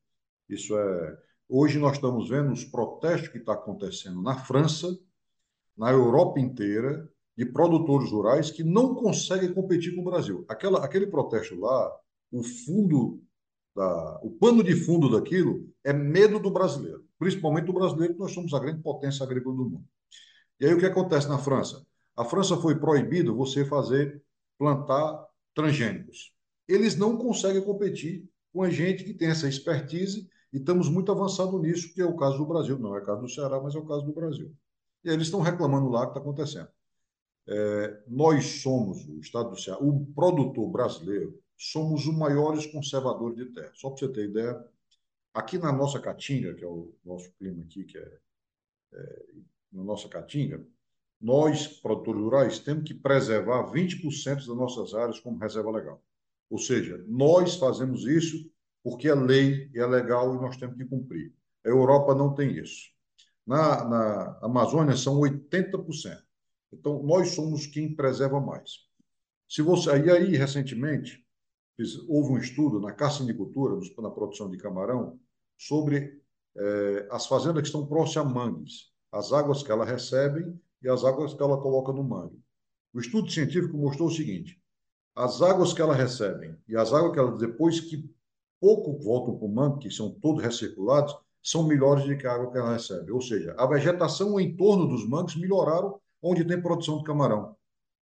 Isso 0.46 0.76
é. 0.76 1.18
Hoje 1.48 1.78
nós 1.78 1.94
estamos 1.94 2.28
vendo 2.28 2.52
os 2.52 2.62
protestos 2.62 3.28
que 3.28 3.38
estão 3.38 3.54
tá 3.54 3.60
acontecendo 3.60 4.20
na 4.20 4.36
França, 4.36 4.94
na 5.74 5.90
Europa 5.90 6.38
inteira, 6.40 7.10
de 7.36 7.44
produtores 7.46 8.10
rurais 8.10 8.50
que 8.50 8.62
não 8.62 8.94
conseguem 8.94 9.52
competir 9.52 9.94
com 9.94 10.02
o 10.02 10.04
Brasil. 10.04 10.44
Aquela, 10.48 10.84
aquele 10.84 11.06
protesto 11.06 11.58
lá, 11.58 11.92
o 12.30 12.42
fundo, 12.42 13.20
da, 13.74 14.20
o 14.22 14.30
pano 14.30 14.62
de 14.62 14.74
fundo 14.74 15.10
daquilo 15.10 15.68
é 15.82 15.92
medo 15.92 16.38
do 16.38 16.50
brasileiro, 16.50 17.04
principalmente 17.18 17.66
do 17.66 17.72
brasileiro, 17.72 18.14
que 18.14 18.20
nós 18.20 18.32
somos 18.32 18.54
a 18.54 18.58
grande 18.58 18.82
potência 18.82 19.24
agrícola 19.24 19.56
do 19.56 19.64
mundo. 19.64 19.84
E 20.60 20.66
aí 20.66 20.74
o 20.74 20.78
que 20.78 20.86
acontece 20.86 21.28
na 21.28 21.38
França? 21.38 21.84
A 22.16 22.24
França 22.24 22.56
foi 22.56 22.78
proibido 22.78 23.34
você 23.34 23.64
fazer 23.64 24.22
plantar 24.56 25.26
transgênicos 25.52 26.34
eles 26.68 26.96
não 26.96 27.16
conseguem 27.16 27.62
competir 27.62 28.24
com 28.52 28.62
a 28.62 28.70
gente 28.70 29.04
que 29.04 29.14
tem 29.14 29.28
essa 29.28 29.48
expertise 29.48 30.28
e 30.52 30.58
estamos 30.58 30.88
muito 30.88 31.10
avançados 31.12 31.60
nisso, 31.60 31.92
que 31.92 32.00
é 32.00 32.06
o 32.06 32.16
caso 32.16 32.38
do 32.38 32.46
Brasil. 32.46 32.78
Não 32.78 32.96
é 32.96 33.00
o 33.00 33.04
caso 33.04 33.20
do 33.22 33.28
Ceará, 33.28 33.60
mas 33.60 33.74
é 33.74 33.78
o 33.78 33.86
caso 33.86 34.04
do 34.04 34.12
Brasil. 34.12 34.52
E 35.04 35.10
eles 35.10 35.26
estão 35.26 35.40
reclamando 35.40 35.88
lá 35.88 36.02
o 36.02 36.04
que 36.04 36.10
está 36.10 36.20
acontecendo. 36.20 36.68
É, 37.46 38.02
nós 38.06 38.62
somos, 38.62 39.06
o 39.08 39.20
Estado 39.20 39.50
do 39.50 39.60
Ceará, 39.60 39.78
o 39.82 40.06
produtor 40.14 40.70
brasileiro, 40.70 41.38
somos 41.56 42.06
os 42.06 42.16
maiores 42.16 42.66
conservadores 42.66 43.36
de 43.36 43.46
terra. 43.46 43.72
Só 43.74 43.90
para 43.90 43.98
você 43.98 44.08
ter 44.12 44.28
ideia, 44.28 44.64
aqui 45.32 45.58
na 45.58 45.72
nossa 45.72 46.00
caatinga, 46.00 46.54
que 46.54 46.64
é 46.64 46.68
o 46.68 46.92
nosso 47.04 47.30
clima 47.38 47.62
aqui, 47.64 47.84
que 47.84 47.98
é, 47.98 48.18
é 48.94 49.24
na 49.72 49.84
nossa 49.84 50.08
caatinga, 50.08 50.64
nós, 51.20 51.66
produtores 51.66 52.20
rurais, 52.20 52.58
temos 52.58 52.84
que 52.84 52.94
preservar 52.94 53.72
20% 53.72 54.46
das 54.46 54.46
nossas 54.46 54.94
áreas 54.94 55.20
como 55.20 55.38
reserva 55.38 55.70
legal. 55.70 56.02
Ou 56.50 56.58
seja, 56.58 57.02
nós 57.08 57.56
fazemos 57.56 58.04
isso 58.04 58.50
porque 58.82 59.08
é 59.08 59.14
lei 59.14 59.70
é 59.74 59.86
legal 59.86 60.34
e 60.34 60.40
nós 60.40 60.56
temos 60.56 60.76
que 60.76 60.84
cumprir. 60.84 61.32
A 61.64 61.68
Europa 61.68 62.14
não 62.14 62.34
tem 62.34 62.58
isso. 62.58 62.90
Na, 63.46 63.84
na 63.84 64.38
Amazônia 64.42 64.96
são 64.96 65.18
80%. 65.20 66.22
Então, 66.78 67.02
nós 67.02 67.30
somos 67.30 67.66
quem 67.66 67.94
preserva 67.94 68.40
mais. 68.40 68.72
Se 69.48 69.62
você, 69.62 69.90
e 69.90 70.10
aí, 70.10 70.36
recentemente, 70.36 71.24
houve 72.08 72.32
um 72.32 72.38
estudo 72.38 72.80
na 72.80 72.92
caçanicultura, 72.92 73.78
na 73.98 74.10
produção 74.10 74.50
de 74.50 74.56
camarão, 74.56 75.18
sobre 75.58 76.20
eh, 76.56 77.08
as 77.10 77.26
fazendas 77.26 77.62
que 77.62 77.68
estão 77.68 77.86
próximas 77.86 78.26
a 78.26 78.28
mangues, 78.28 78.92
as 79.12 79.32
águas 79.32 79.62
que 79.62 79.70
elas 79.70 79.88
recebem 79.88 80.60
e 80.82 80.88
as 80.88 81.04
águas 81.04 81.34
que 81.34 81.42
ela 81.42 81.60
coloca 81.60 81.92
no 81.92 82.04
mangue. 82.04 82.38
O 82.92 83.00
estudo 83.00 83.30
científico 83.30 83.76
mostrou 83.76 84.08
o 84.08 84.12
seguinte: 84.12 84.60
as 85.14 85.42
águas 85.42 85.72
que 85.72 85.82
ela 85.82 85.94
recebem 85.94 86.56
e 86.68 86.76
as 86.76 86.92
águas 86.92 87.12
que 87.12 87.18
ela 87.18 87.36
depois 87.36 87.80
que 87.80 88.08
pouco 88.60 88.98
voltam 88.98 89.36
para 89.36 89.46
o 89.46 89.52
mangue, 89.52 89.80
que 89.80 89.90
são 89.90 90.10
todos 90.10 90.42
recirculados, 90.42 91.14
são 91.42 91.66
melhores 91.66 92.04
do 92.06 92.16
que 92.16 92.26
a 92.26 92.32
água 92.32 92.50
que 92.50 92.58
ela 92.58 92.72
recebe. 92.72 93.12
Ou 93.12 93.20
seja, 93.20 93.54
a 93.58 93.66
vegetação 93.66 94.40
em 94.40 94.56
torno 94.56 94.88
dos 94.88 95.06
mangues 95.06 95.36
melhoraram 95.36 96.00
onde 96.24 96.42
tem 96.44 96.60
produção 96.60 96.98
de 96.98 97.04
camarão. 97.04 97.54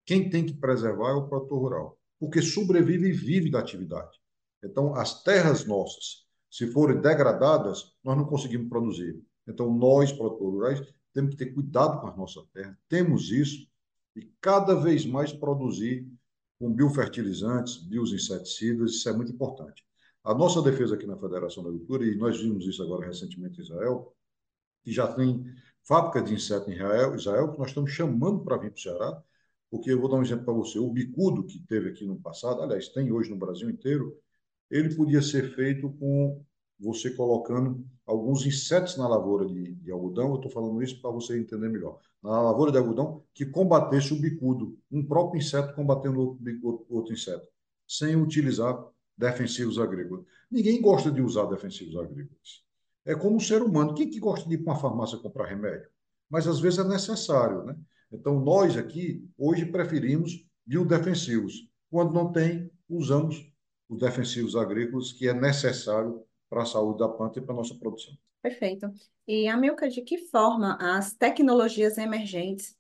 Quem 0.06 0.30
tem 0.30 0.46
que 0.46 0.54
preservar 0.54 1.10
é 1.10 1.14
o 1.14 1.28
produtor 1.28 1.58
rural, 1.58 1.98
porque 2.20 2.40
sobrevive 2.40 3.08
e 3.08 3.12
vive 3.12 3.50
da 3.50 3.58
atividade. 3.58 4.16
Então, 4.62 4.94
as 4.94 5.24
terras 5.24 5.66
nossas, 5.66 6.24
se 6.48 6.68
forem 6.68 7.00
degradadas, 7.00 7.92
nós 8.04 8.16
não 8.16 8.24
conseguimos 8.24 8.68
produzir. 8.68 9.20
Então, 9.48 9.74
nós, 9.74 10.12
produtores 10.12 10.54
rurais, 10.54 10.94
temos 11.12 11.32
que 11.32 11.36
ter 11.36 11.52
cuidado 11.52 12.00
com 12.00 12.06
a 12.06 12.16
nossa 12.16 12.40
terra. 12.54 12.78
Temos 12.88 13.30
isso 13.30 13.66
e 14.14 14.30
cada 14.40 14.74
vez 14.74 15.04
mais 15.04 15.32
produzir 15.32 16.06
com 16.60 16.72
biofertilizantes, 16.72 17.78
bioinseticidas, 17.78 18.92
isso 18.92 19.08
é 19.08 19.12
muito 19.12 19.32
importante. 19.32 19.84
A 20.22 20.32
nossa 20.32 20.62
defesa 20.62 20.94
aqui 20.94 21.06
na 21.06 21.18
Federação 21.18 21.62
da 21.64 21.70
Agricultura, 21.70 22.06
e 22.06 22.14
nós 22.14 22.40
vimos 22.40 22.64
isso 22.66 22.82
agora 22.82 23.06
recentemente 23.06 23.58
em 23.58 23.64
Israel, 23.64 24.14
que 24.84 24.92
já 24.92 25.12
tem 25.12 25.44
fábrica 25.84 26.22
de 26.22 26.34
inseto 26.34 26.70
em 26.70 26.74
Israel, 26.74 27.14
Israel 27.14 27.52
que 27.52 27.58
nós 27.58 27.68
estamos 27.68 27.90
chamando 27.90 28.44
para 28.44 28.56
vir 28.56 28.70
para 28.70 28.78
o 28.78 28.80
Ceará, 28.80 29.22
porque 29.70 29.90
eu 29.90 30.00
vou 30.00 30.08
dar 30.08 30.16
um 30.16 30.22
exemplo 30.22 30.44
para 30.44 30.54
você. 30.54 30.78
O 30.78 30.90
bicudo 30.90 31.44
que 31.44 31.58
teve 31.60 31.90
aqui 31.90 32.04
no 32.04 32.20
passado, 32.20 32.62
aliás, 32.62 32.88
tem 32.88 33.10
hoje 33.10 33.30
no 33.30 33.36
Brasil 33.36 33.70
inteiro, 33.70 34.16
ele 34.70 34.94
podia 34.94 35.22
ser 35.22 35.54
feito 35.54 35.90
com 35.94 36.44
você 36.78 37.10
colocando 37.10 37.86
alguns 38.06 38.44
insetos 38.44 38.96
na 38.96 39.06
lavoura 39.08 39.46
de, 39.46 39.74
de 39.74 39.90
algodão. 39.90 40.30
Eu 40.30 40.36
estou 40.36 40.50
falando 40.50 40.82
isso 40.82 41.00
para 41.00 41.10
você 41.10 41.38
entender 41.38 41.68
melhor. 41.68 41.98
Na 42.22 42.40
lavoura 42.42 42.72
de 42.72 42.78
algodão, 42.78 43.22
que 43.32 43.46
combatesse 43.46 44.12
o 44.12 44.20
bicudo, 44.20 44.78
um 44.90 45.04
próprio 45.04 45.38
inseto 45.38 45.74
combatendo 45.74 46.20
outro, 46.20 46.86
outro 46.88 47.12
inseto, 47.12 47.46
sem 47.86 48.16
utilizar 48.16 48.82
defensivos 49.16 49.78
agrícolas. 49.78 50.24
Ninguém 50.50 50.80
gosta 50.80 51.10
de 51.10 51.22
usar 51.22 51.46
defensivos 51.46 51.96
agrícolas. 51.96 52.62
É 53.04 53.14
como 53.14 53.36
um 53.36 53.40
ser 53.40 53.62
humano. 53.62 53.94
Quem 53.94 54.08
que 54.08 54.20
gosta 54.20 54.48
de 54.48 54.54
ir 54.54 54.58
para 54.58 54.72
uma 54.72 54.80
farmácia 54.80 55.18
comprar 55.18 55.46
remédio? 55.46 55.88
Mas 56.30 56.46
às 56.46 56.60
vezes 56.60 56.78
é 56.78 56.84
necessário, 56.84 57.64
né? 57.64 57.76
Então 58.10 58.40
nós 58.40 58.76
aqui 58.76 59.28
hoje 59.36 59.66
preferimos 59.66 60.46
biodefensivos. 60.64 61.68
Quando 61.90 62.12
não 62.12 62.30
tem, 62.30 62.70
usamos 62.88 63.52
os 63.88 63.98
defensivos 63.98 64.56
agrícolas 64.56 65.12
que 65.12 65.28
é 65.28 65.34
necessário 65.34 66.22
para 66.48 66.62
a 66.62 66.66
saúde 66.66 66.98
da 66.98 67.08
planta 67.08 67.38
e 67.38 67.42
para 67.42 67.54
a 67.54 67.56
nossa 67.56 67.74
produção. 67.74 68.14
Perfeito. 68.42 68.92
E, 69.26 69.48
Amilca, 69.48 69.88
de 69.88 70.02
que 70.02 70.18
forma 70.18 70.76
as 70.80 71.14
tecnologias 71.14 71.96
emergentes, 71.96 72.76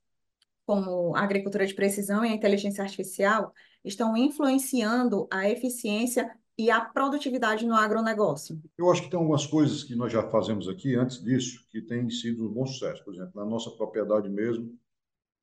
como 0.66 1.14
a 1.14 1.20
agricultura 1.20 1.66
de 1.66 1.74
precisão 1.74 2.24
e 2.24 2.28
a 2.28 2.34
inteligência 2.34 2.82
artificial, 2.82 3.52
estão 3.84 4.16
influenciando 4.16 5.26
a 5.30 5.48
eficiência 5.48 6.30
e 6.58 6.70
a 6.70 6.80
produtividade 6.80 7.66
no 7.66 7.74
agronegócio? 7.74 8.60
Eu 8.76 8.90
acho 8.90 9.02
que 9.02 9.10
tem 9.10 9.18
algumas 9.18 9.46
coisas 9.46 9.82
que 9.82 9.94
nós 9.94 10.12
já 10.12 10.22
fazemos 10.28 10.68
aqui 10.68 10.94
antes 10.94 11.22
disso 11.22 11.66
que 11.70 11.80
têm 11.80 12.08
sido 12.10 12.46
um 12.46 12.52
bom 12.52 12.66
sucesso. 12.66 13.04
Por 13.04 13.14
exemplo, 13.14 13.32
na 13.34 13.44
nossa 13.44 13.70
propriedade 13.70 14.28
mesmo, 14.28 14.78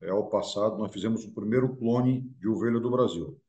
é, 0.01 0.09
ao 0.09 0.29
passado, 0.29 0.77
nós 0.77 0.91
fizemos 0.91 1.25
o 1.25 1.33
primeiro 1.33 1.75
clone 1.75 2.21
de 2.39 2.47
ovelha 2.47 2.79
do 2.79 2.91
Brasil. 2.91 3.39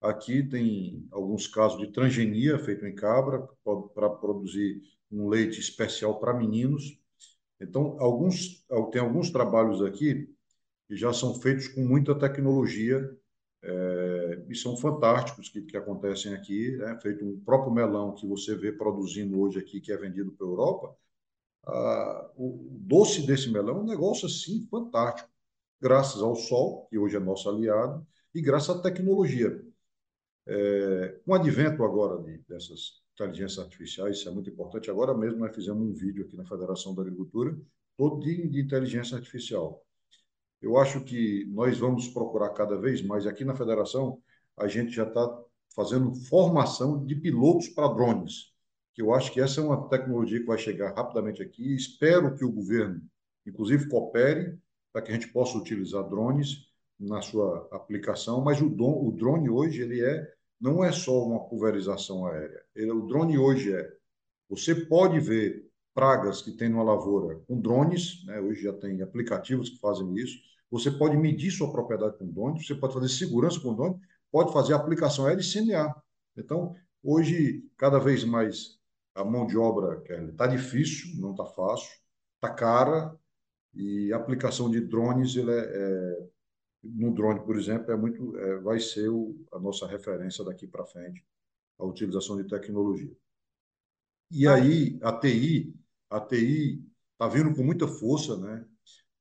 Aqui 0.00 0.42
tem 0.42 1.06
alguns 1.10 1.48
casos 1.48 1.78
de 1.78 1.92
transgenia 1.92 2.58
feito 2.58 2.86
em 2.86 2.94
cabra 2.94 3.46
para 3.94 4.08
produzir 4.10 4.80
um 5.10 5.28
leite 5.28 5.58
especial 5.58 6.20
para 6.20 6.32
meninos. 6.32 6.98
Então, 7.60 7.96
alguns, 7.98 8.64
tem 8.92 9.00
alguns 9.00 9.30
trabalhos 9.30 9.82
aqui 9.82 10.32
que 10.86 10.96
já 10.96 11.12
são 11.12 11.34
feitos 11.34 11.68
com 11.68 11.80
muita 11.80 12.14
tecnologia 12.14 13.10
é, 13.62 14.44
e 14.48 14.54
são 14.54 14.76
fantásticos 14.76 15.48
que, 15.48 15.62
que 15.62 15.76
acontecem 15.76 16.34
aqui. 16.34 16.80
É 16.82 17.00
feito 17.00 17.24
um 17.24 17.40
próprio 17.40 17.72
melão 17.72 18.14
que 18.14 18.26
você 18.26 18.54
vê 18.54 18.72
produzindo 18.72 19.40
hoje 19.40 19.58
aqui, 19.58 19.80
que 19.80 19.92
é 19.92 19.96
vendido 19.96 20.32
para 20.32 20.46
a 20.46 20.50
Europa. 20.50 20.96
Ah, 21.66 22.30
o 22.36 22.78
doce 22.80 23.26
desse 23.26 23.50
melão 23.50 23.78
é 23.78 23.80
um 23.80 23.86
negócio 23.86 24.26
assim 24.26 24.66
fantástico, 24.70 25.28
graças 25.80 26.22
ao 26.22 26.34
sol, 26.34 26.86
que 26.88 26.98
hoje 26.98 27.16
é 27.16 27.20
nosso 27.20 27.48
aliado, 27.48 28.06
e 28.34 28.40
graças 28.40 28.76
à 28.76 28.80
tecnologia. 28.82 29.62
É, 30.46 31.20
com 31.24 31.32
o 31.32 31.34
advento 31.34 31.84
agora 31.84 32.22
de, 32.22 32.38
dessas 32.48 33.02
inteligências 33.14 33.58
artificiais, 33.58 34.18
isso 34.18 34.28
é 34.28 34.32
muito 34.32 34.48
importante. 34.48 34.90
Agora 34.90 35.14
mesmo 35.14 35.40
nós 35.40 35.54
fizemos 35.54 35.82
um 35.82 35.92
vídeo 35.92 36.24
aqui 36.24 36.36
na 36.36 36.46
Federação 36.46 36.94
da 36.94 37.02
Agricultura, 37.02 37.58
todo 37.96 38.20
de, 38.20 38.48
de 38.48 38.60
inteligência 38.60 39.16
artificial. 39.16 39.84
Eu 40.60 40.76
acho 40.76 41.00
que 41.02 41.46
nós 41.50 41.78
vamos 41.78 42.08
procurar 42.08 42.50
cada 42.50 42.76
vez 42.76 43.02
mais. 43.02 43.26
Aqui 43.26 43.44
na 43.44 43.54
Federação, 43.54 44.20
a 44.56 44.66
gente 44.66 44.90
já 44.90 45.04
está 45.04 45.42
fazendo 45.74 46.14
formação 46.14 47.04
de 47.04 47.14
pilotos 47.14 47.68
para 47.68 47.94
drones, 47.94 48.52
que 48.92 49.00
eu 49.02 49.14
acho 49.14 49.32
que 49.32 49.40
essa 49.40 49.60
é 49.60 49.64
uma 49.64 49.88
tecnologia 49.88 50.40
que 50.40 50.46
vai 50.46 50.58
chegar 50.58 50.94
rapidamente 50.94 51.40
aqui. 51.40 51.74
Espero 51.74 52.34
que 52.34 52.44
o 52.44 52.50
governo, 52.50 53.00
inclusive, 53.46 53.88
coopere 53.88 54.58
para 54.92 55.02
que 55.02 55.12
a 55.12 55.14
gente 55.14 55.28
possa 55.28 55.56
utilizar 55.56 56.08
drones 56.08 56.66
na 56.98 57.22
sua 57.22 57.68
aplicação, 57.70 58.40
mas 58.40 58.60
o, 58.60 58.68
don, 58.68 59.06
o 59.06 59.12
drone 59.12 59.48
hoje 59.48 59.82
ele 59.82 60.02
é 60.02 60.32
não 60.60 60.82
é 60.82 60.90
só 60.90 61.24
uma 61.24 61.48
pulverização 61.48 62.26
aérea. 62.26 62.60
Ele, 62.74 62.90
o 62.90 63.06
drone 63.06 63.38
hoje 63.38 63.72
é. 63.72 63.88
Você 64.48 64.74
pode 64.74 65.20
ver 65.20 65.67
pragas 65.98 66.40
que 66.40 66.52
tem 66.52 66.68
numa 66.68 66.84
lavoura 66.84 67.40
com 67.48 67.60
drones, 67.60 68.24
né? 68.24 68.38
hoje 68.38 68.62
já 68.62 68.72
tem 68.72 69.02
aplicativos 69.02 69.68
que 69.68 69.80
fazem 69.80 70.14
isso. 70.14 70.38
Você 70.70 70.92
pode 70.92 71.16
medir 71.16 71.50
sua 71.50 71.72
propriedade 71.72 72.16
com 72.16 72.30
drone, 72.30 72.64
você 72.64 72.72
pode 72.72 72.94
fazer 72.94 73.08
segurança 73.08 73.58
com 73.58 73.74
drone, 73.74 73.98
pode 74.30 74.52
fazer 74.52 74.74
aplicação 74.74 75.26
aérea 75.26 75.40
e 75.40 75.44
CNA. 75.44 75.92
Então, 76.36 76.72
hoje, 77.02 77.68
cada 77.76 77.98
vez 77.98 78.22
mais 78.22 78.78
a 79.12 79.24
mão 79.24 79.44
de 79.44 79.58
obra 79.58 80.00
está 80.30 80.46
difícil, 80.46 81.20
não 81.20 81.32
está 81.32 81.44
fácil, 81.46 81.90
está 82.36 82.54
cara, 82.54 83.18
e 83.74 84.12
a 84.12 84.18
aplicação 84.18 84.70
de 84.70 84.80
drones 84.80 85.34
ele 85.34 85.50
é, 85.50 85.58
é 85.58 86.28
no 86.84 87.12
drone, 87.12 87.40
por 87.40 87.58
exemplo, 87.58 87.90
é 87.90 87.96
muito, 87.96 88.38
é, 88.38 88.58
vai 88.60 88.78
ser 88.78 89.08
o, 89.08 89.34
a 89.52 89.58
nossa 89.58 89.84
referência 89.84 90.44
daqui 90.44 90.64
para 90.64 90.86
frente, 90.86 91.24
a 91.76 91.84
utilização 91.84 92.36
de 92.36 92.44
tecnologia. 92.44 93.10
E 94.30 94.46
ah. 94.46 94.54
aí, 94.54 94.96
a 95.02 95.12
TI, 95.12 95.74
a 96.10 96.20
TI 96.20 96.84
está 97.12 97.28
vindo 97.28 97.54
com 97.54 97.62
muita 97.62 97.86
força, 97.86 98.36
né? 98.36 98.64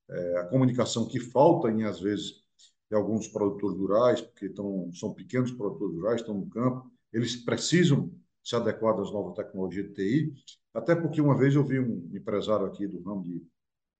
É, 0.09 0.37
a 0.39 0.45
comunicação 0.45 1.07
que 1.07 1.19
falta, 1.19 1.69
em, 1.69 1.83
às 1.83 1.99
vezes, 1.99 2.43
de 2.89 2.95
alguns 2.95 3.27
produtores 3.27 3.77
rurais, 3.77 4.21
porque 4.21 4.49
tão, 4.49 4.91
são 4.93 5.13
pequenos 5.13 5.51
produtores 5.51 5.95
rurais, 5.95 6.21
estão 6.21 6.35
no 6.35 6.49
campo, 6.49 6.89
eles 7.11 7.35
precisam 7.35 8.11
se 8.43 8.55
adequar 8.55 8.97
às 8.99 9.11
novas 9.11 9.35
tecnologias 9.35 9.87
de 9.87 9.93
TI, 9.93 10.33
até 10.73 10.95
porque 10.95 11.19
uma 11.19 11.37
vez 11.37 11.55
eu 11.55 11.65
vi 11.65 11.79
um 11.79 12.09
empresário 12.13 12.65
aqui 12.65 12.87
do 12.87 13.01
ramo 13.01 13.23
de, 13.23 13.45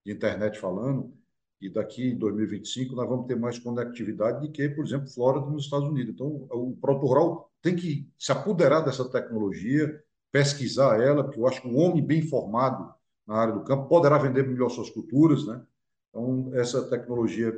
de 0.06 0.13
internet 0.13 0.58
falando 0.58 1.13
e 1.60 1.70
daqui 1.70 2.10
em 2.10 2.17
2025 2.17 2.96
nós 2.96 3.10
vamos 3.10 3.27
ter 3.27 3.36
mais 3.36 3.58
conectividade 3.60 4.46
do 4.46 4.51
que, 4.51 4.70
por 4.70 4.86
exemplo, 4.86 5.10
Flórida 5.10 5.48
nos 5.48 5.65
Estados 5.65 5.89
Unidos. 5.89 6.13
Então, 6.13 6.48
o 6.51 6.77
produtor 6.79 7.10
rural 7.10 7.51
tem 7.62 7.75
que 7.75 8.08
se 8.17 8.32
apoderar 8.32 8.86
dessa 8.86 9.10
tecnologia, 9.10 10.01
pesquisar 10.31 11.01
ela, 11.01 11.24
porque 11.24 11.39
eu 11.39 11.48
acho 11.48 11.62
que 11.62 11.67
um 11.67 11.77
homem 11.77 12.05
bem 12.05 12.22
formado 12.22 12.93
na 13.25 13.36
área 13.36 13.53
do 13.53 13.63
campo 13.63 13.88
poderá 13.88 14.17
vender 14.17 14.48
melhor 14.48 14.69
suas 14.69 14.89
culturas, 14.89 15.46
né? 15.46 15.62
Então, 16.10 16.50
essa 16.53 16.89
tecnologia 16.89 17.53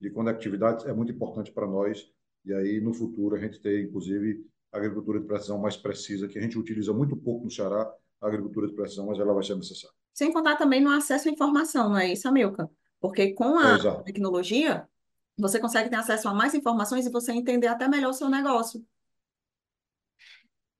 de 0.00 0.10
conectividade 0.10 0.88
é 0.88 0.92
muito 0.92 1.12
importante 1.12 1.52
para 1.52 1.66
nós, 1.66 2.10
e 2.44 2.52
aí 2.52 2.80
no 2.80 2.92
futuro 2.92 3.36
a 3.36 3.38
gente 3.38 3.60
ter, 3.60 3.84
inclusive, 3.84 4.44
a 4.72 4.78
agricultura 4.78 5.20
de 5.20 5.26
precisão 5.26 5.58
mais 5.58 5.76
precisa, 5.76 6.26
que 6.26 6.38
a 6.38 6.42
gente 6.42 6.58
utiliza 6.58 6.92
muito 6.92 7.16
pouco 7.16 7.44
no 7.44 7.50
Ceará, 7.50 7.92
a 8.20 8.26
agricultura 8.26 8.66
de 8.66 8.74
precisão, 8.74 9.06
mas 9.06 9.18
ela 9.18 9.34
vai 9.34 9.44
ser 9.44 9.56
necessária. 9.56 9.94
Sem 10.14 10.32
contar 10.32 10.56
também 10.56 10.80
no 10.80 10.90
acesso 10.90 11.28
à 11.28 11.32
informação, 11.32 11.90
não 11.90 11.98
é 11.98 12.12
isso, 12.12 12.26
Amilcar? 12.28 12.68
Porque 13.00 13.32
com 13.32 13.58
a 13.58 13.76
é, 13.76 14.02
tecnologia, 14.04 14.88
você 15.36 15.58
consegue 15.58 15.90
ter 15.90 15.96
acesso 15.96 16.28
a 16.28 16.34
mais 16.34 16.54
informações 16.54 17.06
e 17.06 17.10
você 17.10 17.32
entender 17.32 17.66
até 17.66 17.88
melhor 17.88 18.10
o 18.10 18.14
seu 18.14 18.28
negócio. 18.28 18.84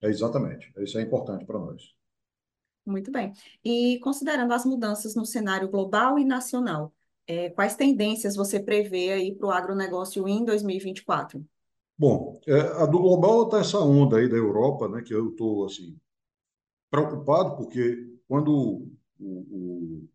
É 0.03 0.09
exatamente. 0.09 0.73
Isso 0.79 0.99
é 0.99 1.03
importante 1.03 1.45
para 1.45 1.59
nós. 1.59 1.95
Muito 2.85 3.13
bem. 3.13 3.33
E 3.65 3.99
considerando 4.01 4.53
as 4.53 4.65
mudanças 4.65 5.15
no 5.15 5.25
cenário 5.25 5.69
global 5.69 6.19
e 6.19 6.25
nacional, 6.25 6.93
é, 7.27 7.51
quais 7.51 7.77
tendências 7.77 8.35
você 8.35 8.59
prevê 8.59 9.13
aí 9.13 9.35
para 9.35 9.47
o 9.47 9.51
agronegócio 9.51 10.29
em 10.29 10.45
2024? 10.45 11.45
Bom, 11.97 12.41
é, 12.47 12.61
a 12.83 12.87
do 12.87 12.99
global 12.99 13.45
está 13.45 13.61
essa 13.61 13.79
onda 13.79 14.17
aí 14.17 14.29
da 14.29 14.37
Europa, 14.37 14.89
né, 14.89 15.03
que 15.03 15.15
eu 15.15 15.31
estou 15.31 15.65
assim 15.65 15.97
preocupado 16.91 17.57
porque 17.57 18.19
quando 18.29 18.89
o, 19.19 19.25
o, 19.25 20.09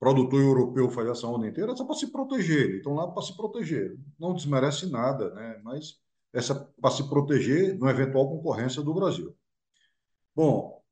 produtor 0.00 0.42
europeu 0.42 0.90
faz 0.90 1.08
essa 1.08 1.28
onda 1.28 1.46
inteira, 1.46 1.70
é 1.70 1.76
só 1.76 1.84
para 1.84 1.94
se 1.94 2.10
proteger. 2.10 2.76
Estão 2.76 2.94
lá 2.94 3.06
para 3.06 3.22
se 3.22 3.36
proteger. 3.36 3.96
Não 4.18 4.34
desmerece 4.34 4.90
nada, 4.90 5.32
né? 5.32 5.60
Mas 5.62 6.01
essa 6.32 6.54
para 6.80 6.90
se 6.90 7.08
proteger 7.08 7.74
de 7.74 7.82
uma 7.82 7.90
eventual 7.90 8.28
concorrência 8.28 8.82
do 8.82 8.94
Brasil. 8.94 9.36
Bom, 10.34 10.82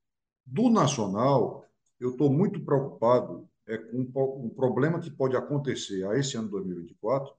do 0.45 0.69
nacional, 0.69 1.65
eu 1.99 2.11
estou 2.11 2.31
muito 2.31 2.65
preocupado 2.65 3.49
é 3.71 3.79
com 3.79 4.01
um 4.45 4.51
problema 4.51 4.99
que 4.99 5.11
pode 5.11 5.37
acontecer 5.37 6.05
a 6.05 6.19
esse 6.19 6.37
ano 6.37 6.49
2024 6.49 7.33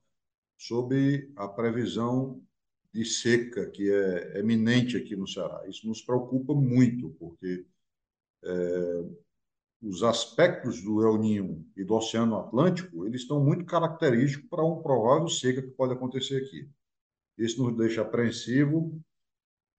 sobre 0.57 1.29
a 1.35 1.45
previsão 1.45 2.41
de 2.93 3.03
seca 3.03 3.69
que 3.69 3.91
é 3.91 4.39
eminente 4.39 4.95
aqui 4.95 5.13
no 5.15 5.27
Ceará. 5.27 5.67
Isso 5.67 5.85
nos 5.85 6.01
preocupa 6.01 6.53
muito, 6.53 7.09
porque 7.19 7.65
é, 8.43 9.03
os 9.81 10.03
aspectos 10.03 10.81
do 10.81 11.05
El 11.05 11.17
Niño 11.17 11.65
e 11.75 11.83
do 11.83 11.95
Oceano 11.95 12.37
Atlântico, 12.37 13.05
eles 13.05 13.23
estão 13.23 13.43
muito 13.43 13.65
característicos 13.65 14.47
para 14.49 14.63
um 14.63 14.81
provável 14.81 15.27
seca 15.27 15.61
que 15.61 15.71
pode 15.71 15.93
acontecer 15.93 16.37
aqui. 16.37 16.69
Isso 17.43 17.63
nos 17.63 17.75
deixa 17.75 18.01
apreensivo, 18.01 19.01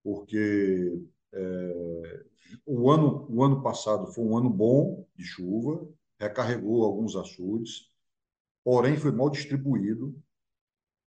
porque 0.03 1.01
é, 1.31 2.25
o, 2.65 2.91
ano, 2.91 3.25
o 3.29 3.41
ano 3.41 3.63
passado 3.63 4.11
foi 4.11 4.23
um 4.25 4.37
ano 4.37 4.49
bom 4.49 5.07
de 5.15 5.23
chuva, 5.23 5.87
recarregou 6.19 6.83
alguns 6.83 7.15
açudes, 7.15 7.89
porém 8.63 8.97
foi 8.97 9.11
mal 9.11 9.29
distribuído. 9.29 10.13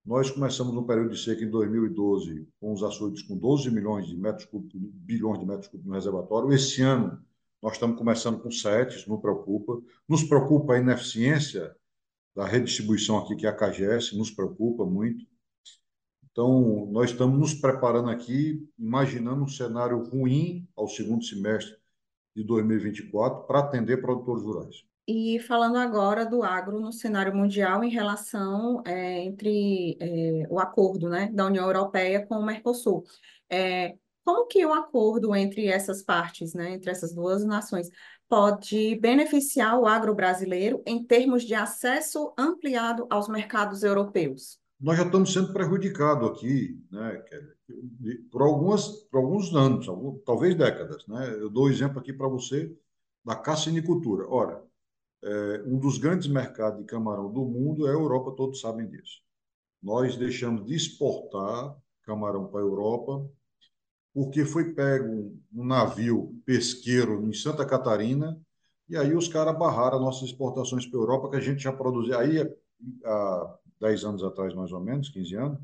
Nós 0.05 0.31
começamos 0.31 0.73
no 0.73 0.85
período 0.85 1.11
de 1.11 1.21
seca 1.21 1.43
em 1.43 1.49
2012 1.49 2.47
com 2.59 2.71
os 2.71 2.83
açudes 2.83 3.23
com 3.23 3.37
12 3.37 3.69
milhões 3.71 4.07
de 4.07 4.15
metros 4.15 4.45
cúbicos, 4.45 4.79
bilhões 4.79 5.39
de 5.39 5.45
metros 5.45 5.67
cúbicos 5.67 5.89
no 5.89 5.95
reservatório. 5.95 6.53
Esse 6.53 6.81
ano 6.81 7.21
nós 7.61 7.73
estamos 7.73 7.97
começando 7.97 8.39
com 8.39 8.49
7, 8.49 8.95
isso 8.95 9.09
não 9.09 9.19
preocupa. 9.19 9.81
Nos 10.07 10.23
preocupa 10.23 10.73
a 10.73 10.79
ineficiência 10.79 11.75
da 12.35 12.45
redistribuição 12.45 13.17
aqui, 13.17 13.35
que 13.35 13.45
é 13.45 13.49
a 13.49 13.55
CAGES, 13.55 14.13
nos 14.13 14.29
preocupa 14.29 14.85
muito. 14.85 15.25
Então, 16.35 16.85
nós 16.91 17.11
estamos 17.11 17.39
nos 17.39 17.53
preparando 17.53 18.09
aqui, 18.09 18.69
imaginando 18.77 19.45
um 19.45 19.47
cenário 19.47 20.03
ruim 20.03 20.67
ao 20.75 20.85
segundo 20.85 21.23
semestre 21.23 21.77
de 22.35 22.43
2024 22.43 23.47
para 23.47 23.59
atender 23.59 24.01
produtores 24.01 24.43
rurais. 24.43 24.83
E 25.07 25.39
falando 25.39 25.77
agora 25.77 26.25
do 26.25 26.43
agro 26.43 26.77
no 26.81 26.91
cenário 26.91 27.33
mundial 27.33 27.85
em 27.85 27.89
relação 27.89 28.83
é, 28.85 29.23
entre 29.23 29.97
é, 29.97 30.45
o 30.49 30.59
acordo 30.59 31.07
né, 31.07 31.29
da 31.31 31.45
União 31.45 31.63
Europeia 31.63 32.25
com 32.25 32.35
o 32.35 32.45
Mercosul. 32.45 33.05
É, 33.49 33.95
como 34.25 34.45
que 34.45 34.65
o 34.65 34.73
acordo 34.73 35.33
entre 35.33 35.67
essas 35.67 36.03
partes, 36.03 36.53
né, 36.53 36.73
entre 36.73 36.91
essas 36.91 37.15
duas 37.15 37.45
nações, 37.45 37.89
pode 38.27 38.97
beneficiar 38.97 39.79
o 39.79 39.85
agro 39.85 40.13
brasileiro 40.13 40.83
em 40.85 41.01
termos 41.01 41.43
de 41.43 41.55
acesso 41.55 42.33
ampliado 42.37 43.07
aos 43.09 43.29
mercados 43.29 43.83
europeus? 43.83 44.59
Nós 44.85 44.97
já 44.97 45.03
estamos 45.03 45.33
sendo 45.33 45.51
prejudicados 45.51 46.29
aqui, 46.29 46.79
né, 46.91 47.19
por, 48.29 48.43
algumas, 48.43 48.87
por 48.87 49.17
alguns 49.17 49.51
anos, 49.55 49.87
talvez 50.23 50.53
décadas. 50.53 51.07
Né? 51.07 51.27
Eu 51.39 51.49
dou 51.49 51.65
um 51.65 51.69
exemplo 51.71 51.97
aqui 51.97 52.13
para 52.13 52.27
você 52.27 52.71
da 53.25 53.35
cassinicultura. 53.35 54.27
Ora, 54.29 54.63
é, 55.23 55.63
um 55.65 55.79
dos 55.79 55.97
grandes 55.97 56.27
mercados 56.27 56.77
de 56.77 56.85
camarão 56.85 57.33
do 57.33 57.43
mundo 57.43 57.87
é 57.87 57.89
a 57.89 57.93
Europa, 57.93 58.35
todos 58.37 58.61
sabem 58.61 58.87
disso. 58.87 59.23
Nós 59.81 60.17
deixamos 60.17 60.63
de 60.63 60.75
exportar 60.75 61.75
camarão 62.03 62.45
para 62.45 62.59
a 62.59 62.63
Europa 62.63 63.27
porque 64.13 64.45
foi 64.45 64.75
pego 64.75 65.35
um 65.51 65.65
navio 65.65 66.39
pesqueiro 66.45 67.27
em 67.27 67.33
Santa 67.33 67.65
Catarina 67.65 68.39
e 68.87 68.95
aí 68.95 69.15
os 69.15 69.27
caras 69.27 69.57
barraram 69.57 69.99
nossas 69.99 70.29
exportações 70.29 70.85
para 70.85 70.99
a 70.99 71.01
Europa, 71.01 71.31
que 71.31 71.37
a 71.37 71.41
gente 71.41 71.63
já 71.63 71.73
produzia. 71.73 72.19
Aí, 72.19 72.39
há 73.03 73.57
10 73.79 74.03
anos 74.05 74.23
atrás, 74.23 74.53
mais 74.53 74.71
ou 74.71 74.79
menos, 74.79 75.09
15 75.09 75.35
anos, 75.35 75.59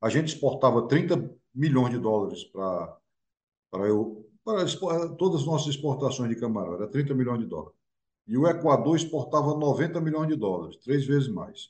a 0.00 0.08
gente 0.08 0.28
exportava 0.34 0.88
30 0.88 1.30
milhões 1.54 1.90
de 1.90 1.98
dólares 1.98 2.44
para 2.44 2.96
para 3.70 3.86
eu 3.86 4.28
para 4.44 4.66
todas 5.16 5.42
as 5.42 5.46
nossas 5.46 5.68
exportações 5.68 6.28
de 6.28 6.36
camarão, 6.36 6.74
era 6.74 6.88
30 6.88 7.14
milhões 7.14 7.40
de 7.40 7.46
dólares. 7.46 7.78
E 8.26 8.36
o 8.36 8.46
Equador 8.46 8.96
exportava 8.96 9.56
90 9.56 10.00
milhões 10.00 10.28
de 10.28 10.36
dólares, 10.36 10.76
três 10.78 11.06
vezes 11.06 11.28
mais. 11.28 11.68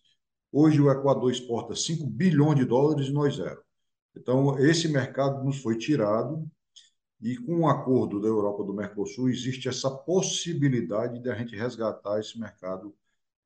Hoje 0.51 0.81
o 0.81 0.91
Equador 0.91 1.31
exporta 1.31 1.75
5 1.75 2.07
bilhões 2.07 2.59
de 2.59 2.65
dólares 2.65 3.09
e 3.09 3.13
nós 3.13 3.37
zero. 3.37 3.63
Então, 4.15 4.59
esse 4.59 4.89
mercado 4.89 5.43
nos 5.45 5.59
foi 5.63 5.79
tirado 5.79 6.47
e 7.21 7.37
com 7.37 7.61
o 7.61 7.69
acordo 7.69 8.21
da 8.21 8.29
Europa 8.29 8.65
do 8.65 8.75
Mercosul 8.75 9.31
existe 9.31 9.69
essa 9.69 9.91
possibilidade 9.91 11.21
de 11.21 11.31
a 11.31 11.35
gente 11.35 11.57
resgatar 11.57 12.21
esse 12.21 12.39
mercado, 12.39 12.95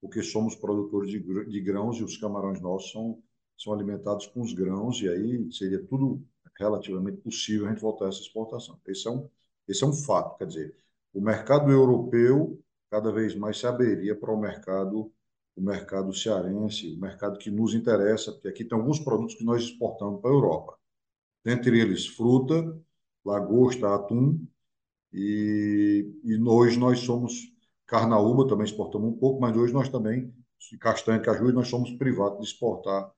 porque 0.01 0.23
somos 0.23 0.55
produtores 0.55 1.11
de, 1.11 1.21
de 1.47 1.61
grãos 1.61 1.97
e 1.99 2.05
os 2.05 2.17
camarões 2.17 2.61
nossos 2.61 2.93
são, 2.93 3.23
são 3.57 3.73
alimentados 3.73 4.27
com 4.27 4.43
os 4.43 4.53
grãos 4.53 5.01
e 5.01 5.09
aí 5.09 5.53
seria 5.53 5.83
tudo 5.85 6.25
relativamente 6.59 7.19
possível 7.19 7.67
a 7.67 7.71
gente 7.71 7.81
voltar 7.81 8.07
a 8.07 8.09
essa 8.09 8.21
exportação. 8.21 8.81
Esse 8.87 9.09
é 9.09 9.11
um, 9.11 9.29
esse 9.69 9.85
é 9.85 9.87
um 9.87 9.93
fato, 9.93 10.39
quer 10.39 10.47
dizer, 10.47 10.77
o 11.13 11.21
mercado 11.21 11.71
europeu 11.71 12.61
cada 12.91 13.11
vez 13.13 13.35
mais 13.35 13.59
se 13.59 13.67
abriria 13.67 14.15
para 14.15 14.33
o 14.33 14.41
mercado 14.41 15.13
o 15.57 15.63
mercado 15.63 16.13
cearense, 16.13 16.95
o 16.95 17.01
mercado 17.01 17.39
que 17.39 17.51
nos 17.51 17.75
interessa, 17.75 18.31
porque 18.31 18.49
aqui 18.49 18.65
tem 18.65 18.79
alguns 18.79 19.01
produtos 19.01 19.35
que 19.37 19.45
nós 19.45 19.63
exportamos 19.63 20.21
para 20.21 20.31
a 20.31 20.35
Europa. 20.35 20.79
Dentre 21.43 21.81
eles, 21.81 22.07
fruta, 22.07 22.79
lagosta, 23.25 23.95
atum, 23.95 24.39
e, 25.13 26.07
e 26.23 26.39
hoje 26.43 26.79
nós 26.79 27.01
somos 27.01 27.56
carnaúba, 27.87 28.49
também 28.49 28.65
exportamos 28.65 29.09
um 29.09 29.17
pouco, 29.17 29.41
mas 29.41 29.57
hoje 29.57 29.73
nós 29.73 29.89
também, 29.89 30.35
castanha, 30.81 31.21
caju, 31.21 31.53
nós 31.53 31.69
somos 31.69 31.91
privados 31.93 32.39
de 32.41 32.45
exportar 32.47 33.11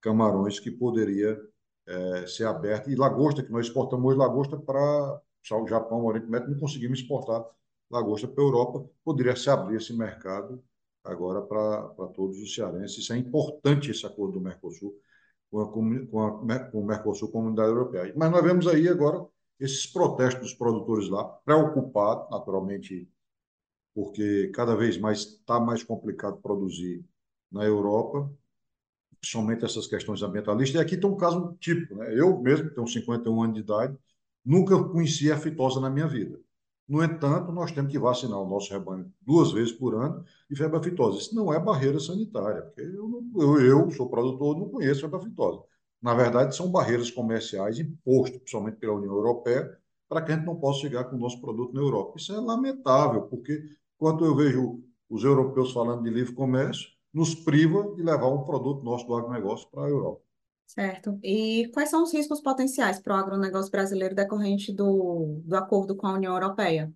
camarões 0.00 0.58
que 0.58 0.70
poderia 0.70 1.40
é, 1.86 2.26
ser 2.26 2.46
aberto. 2.46 2.90
E 2.90 2.96
lagosta, 2.96 3.42
que 3.42 3.52
nós 3.52 3.66
exportamos 3.66 4.06
hoje 4.06 4.18
lagosta 4.18 4.56
para 4.56 5.20
o 5.52 5.66
Japão, 5.66 6.02
o 6.02 6.06
Oriente 6.06 6.28
Médio, 6.28 6.50
não 6.50 6.58
conseguimos 6.58 7.00
exportar 7.00 7.44
lagosta 7.90 8.26
para 8.26 8.42
a 8.42 8.46
Europa, 8.46 8.88
poderia 9.04 9.36
se 9.36 9.48
abrir 9.48 9.76
esse 9.76 9.96
mercado 9.96 10.62
agora 11.04 11.40
para 11.42 12.08
todos 12.14 12.38
os 12.38 12.54
cearenses. 12.54 12.98
Isso 12.98 13.12
é 13.12 13.16
importante, 13.16 13.90
esse 13.90 14.04
acordo 14.04 14.34
do 14.34 14.40
Mercosul 14.40 14.94
com, 15.50 15.60
a, 15.60 15.68
com, 15.70 16.52
a, 16.52 16.58
com 16.58 16.80
o 16.80 16.86
Mercosul, 16.86 17.30
Comunidade 17.30 17.68
Europeia. 17.68 18.12
Mas 18.16 18.30
nós 18.30 18.42
vemos 18.42 18.66
aí 18.66 18.88
agora 18.88 19.24
esses 19.58 19.86
protestos 19.86 20.50
dos 20.50 20.54
produtores 20.54 21.08
lá, 21.08 21.24
preocupados, 21.24 22.30
naturalmente, 22.30 23.08
porque 23.96 24.48
cada 24.48 24.76
vez 24.76 24.98
mais 24.98 25.20
está 25.20 25.58
mais 25.58 25.82
complicado 25.82 26.36
produzir 26.42 27.02
na 27.50 27.64
Europa, 27.64 28.30
principalmente 29.18 29.64
essas 29.64 29.86
questões 29.86 30.22
ambientalistas. 30.22 30.78
E 30.78 30.84
aqui 30.84 30.98
tem 30.98 31.08
um 31.08 31.16
caso 31.16 31.56
típico. 31.58 31.94
Né? 31.94 32.12
Eu 32.14 32.38
mesmo, 32.38 32.68
tenho 32.68 32.86
51 32.86 33.42
anos 33.42 33.54
de 33.54 33.60
idade, 33.62 33.96
nunca 34.44 34.78
conheci 34.84 35.32
a 35.32 35.38
fitosa 35.38 35.80
na 35.80 35.88
minha 35.88 36.06
vida. 36.06 36.38
No 36.86 37.02
entanto, 37.02 37.50
nós 37.52 37.72
temos 37.72 37.90
que 37.90 37.98
vacinar 37.98 38.38
o 38.38 38.46
nosso 38.46 38.70
rebanho 38.70 39.10
duas 39.22 39.50
vezes 39.50 39.72
por 39.72 39.94
ano 39.94 40.22
de 40.48 40.56
febre 40.56 40.78
aftosa. 40.78 41.18
Isso 41.18 41.34
não 41.34 41.50
é 41.52 41.58
barreira 41.58 41.98
sanitária, 41.98 42.62
porque 42.62 42.82
eu, 42.82 43.24
eu, 43.34 43.60
eu 43.60 43.90
sou 43.92 44.10
produtor, 44.10 44.58
não 44.58 44.68
conheço 44.68 45.00
febre 45.00 45.16
aftosa. 45.16 45.62
Na 46.02 46.14
verdade, 46.14 46.54
são 46.54 46.70
barreiras 46.70 47.10
comerciais 47.10 47.78
impostas, 47.78 48.36
principalmente 48.40 48.76
pela 48.76 48.92
União 48.92 49.14
Europeia, 49.14 49.74
para 50.06 50.22
que 50.22 50.32
a 50.32 50.36
gente 50.36 50.46
não 50.46 50.56
possa 50.56 50.80
chegar 50.80 51.04
com 51.04 51.16
o 51.16 51.18
nosso 51.18 51.40
produto 51.40 51.72
na 51.72 51.80
Europa. 51.80 52.18
Isso 52.18 52.32
é 52.32 52.38
lamentável, 52.38 53.22
porque 53.22 53.64
quando 53.98 54.24
eu 54.24 54.34
vejo 54.34 54.82
os 55.08 55.24
europeus 55.24 55.72
falando 55.72 56.02
de 56.02 56.10
livre 56.10 56.34
comércio, 56.34 56.90
nos 57.12 57.34
priva 57.34 57.94
de 57.94 58.02
levar 58.02 58.28
um 58.28 58.44
produto 58.44 58.84
nosso 58.84 59.06
do 59.06 59.14
agronegócio 59.14 59.68
para 59.70 59.84
a 59.84 59.88
Europa. 59.88 60.20
Certo. 60.66 61.18
E 61.22 61.70
quais 61.72 61.88
são 61.88 62.02
os 62.02 62.12
riscos 62.12 62.40
potenciais 62.40 62.98
para 62.98 63.14
o 63.14 63.18
agronegócio 63.18 63.70
brasileiro 63.70 64.14
decorrente 64.14 64.72
do, 64.72 65.40
do 65.44 65.56
acordo 65.56 65.96
com 65.96 66.08
a 66.08 66.14
União 66.14 66.34
Europeia? 66.34 66.92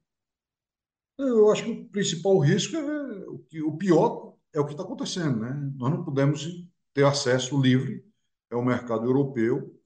Eu 1.17 1.51
acho 1.51 1.65
que 1.65 1.71
o 1.71 1.89
principal 1.89 2.39
risco 2.39 2.77
é 2.77 3.29
o, 3.29 3.39
que, 3.39 3.63
o 3.63 3.77
pior 3.77 4.35
é 4.53 4.61
o 4.61 4.65
que 4.65 4.73
está 4.73 4.83
acontecendo, 4.83 5.39
né? 5.39 5.73
Nós 5.77 5.91
não 5.91 6.05
podemos 6.05 6.67
ter 6.93 7.05
acesso 7.05 7.61
livre 7.61 8.05
ao 8.51 8.65
mercado 8.65 9.05
europeu, 9.05 9.79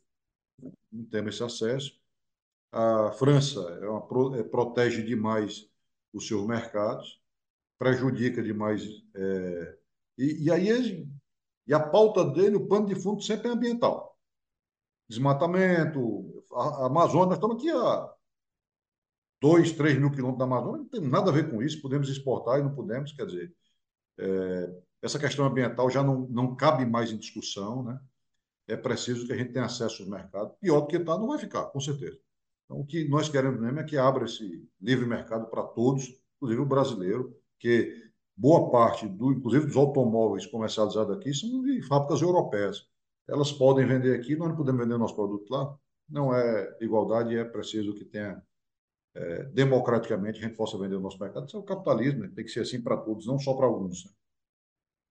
não 0.90 1.05
temos 1.05 1.35
esse 1.35 1.44
acesso. 1.44 1.92
A 2.72 3.12
França 3.12 3.61
é 3.83 3.88
uma, 3.88 4.38
é, 4.38 4.42
protege 4.42 5.03
demais 5.03 5.68
os 6.14 6.27
seus 6.27 6.46
mercados, 6.46 7.20
prejudica 7.79 8.42
demais. 8.42 8.83
É, 9.14 9.79
e, 10.18 10.44
e 10.44 10.50
aí 10.50 11.07
E 11.66 11.74
a 11.74 11.81
pauta 11.81 12.24
dele, 12.24 12.57
o 12.57 12.66
pano 12.68 12.87
de 12.87 12.94
fundo 12.94 13.22
sempre 13.22 13.48
é 13.48 13.50
ambiental. 13.50 14.16
Desmatamento, 15.09 16.44
a, 16.53 16.85
a 16.85 16.87
Amazônia, 16.87 17.27
nós 17.27 17.37
estamos 17.37 17.57
aqui 17.57 17.70
a 17.70 18.14
2, 19.40 19.72
3 19.72 19.98
mil 19.98 20.11
quilômetros 20.11 20.38
da 20.38 20.44
Amazônia, 20.44 20.79
não 20.79 20.88
tem 20.88 21.00
nada 21.03 21.31
a 21.31 21.35
ver 21.35 21.50
com 21.50 21.62
isso, 21.62 21.83
podemos 21.83 22.09
exportar 22.09 22.59
e 22.59 22.62
não 22.62 22.74
podemos, 22.74 23.12
quer 23.12 23.27
dizer, 23.27 23.55
é, 24.18 24.83
essa 25.03 25.18
questão 25.18 25.44
ambiental 25.44 25.90
já 25.90 26.03
não, 26.03 26.27
não 26.29 26.57
cabe 26.57 26.87
mais 26.87 27.12
em 27.12 27.18
discussão, 27.18 27.83
né? 27.83 28.00
É 28.66 28.77
preciso 28.77 29.27
que 29.27 29.33
a 29.35 29.37
gente 29.37 29.53
tenha 29.53 29.66
acesso 29.66 30.03
ao 30.03 30.09
mercado. 30.09 30.55
Pior 30.59 30.81
do 30.81 30.87
que 30.87 30.96
está, 30.96 31.18
não 31.18 31.27
vai 31.27 31.38
ficar, 31.38 31.66
com 31.66 31.79
certeza. 31.79 32.18
Então, 32.64 32.81
o 32.81 32.87
que 32.87 33.07
nós 33.09 33.29
queremos 33.29 33.61
mesmo 33.61 33.81
é 33.81 33.85
que 33.85 33.96
abra 33.96 34.24
esse 34.24 34.66
livre 34.81 35.07
mercado 35.07 35.46
para 35.46 35.62
todos, 35.62 36.09
inclusive 36.37 36.62
o 36.62 36.66
brasileiro, 36.66 37.37
que 37.59 37.94
boa 38.37 38.70
parte, 38.70 39.07
do, 39.09 39.33
inclusive 39.33 39.66
dos 39.66 39.77
automóveis 39.77 40.46
comercializados 40.46 41.16
aqui, 41.16 41.33
são 41.33 41.62
de 41.62 41.83
fábricas 41.83 42.22
europeias. 42.22 42.88
Elas 43.29 43.53
podem 43.53 43.87
vender 43.87 44.18
aqui, 44.18 44.37
nós 44.37 44.48
não 44.48 44.57
podemos 44.57 44.83
vender 44.83 44.98
nosso 44.98 45.14
produto 45.14 45.48
lá. 45.50 45.77
Não 46.09 46.35
é 46.35 46.77
igualdade, 46.81 47.37
é 47.37 47.44
preciso 47.44 47.94
que 47.94 48.05
tenha 48.05 48.42
é, 49.14 49.44
democraticamente 49.44 50.38
a 50.38 50.42
gente 50.42 50.57
possa 50.57 50.77
vender 50.77 50.96
o 50.96 51.00
nosso 51.00 51.18
mercado. 51.18 51.46
Isso 51.46 51.57
é 51.57 51.61
o 51.61 51.62
capitalismo, 51.62 52.20
né? 52.20 52.33
tem 52.35 52.44
que 52.44 52.50
ser 52.50 52.61
assim 52.61 52.83
para 52.83 52.96
todos, 52.96 53.27
não 53.27 53.38
só 53.38 53.55
para 53.55 53.66
alguns. 53.66 54.05
Né? 54.05 54.11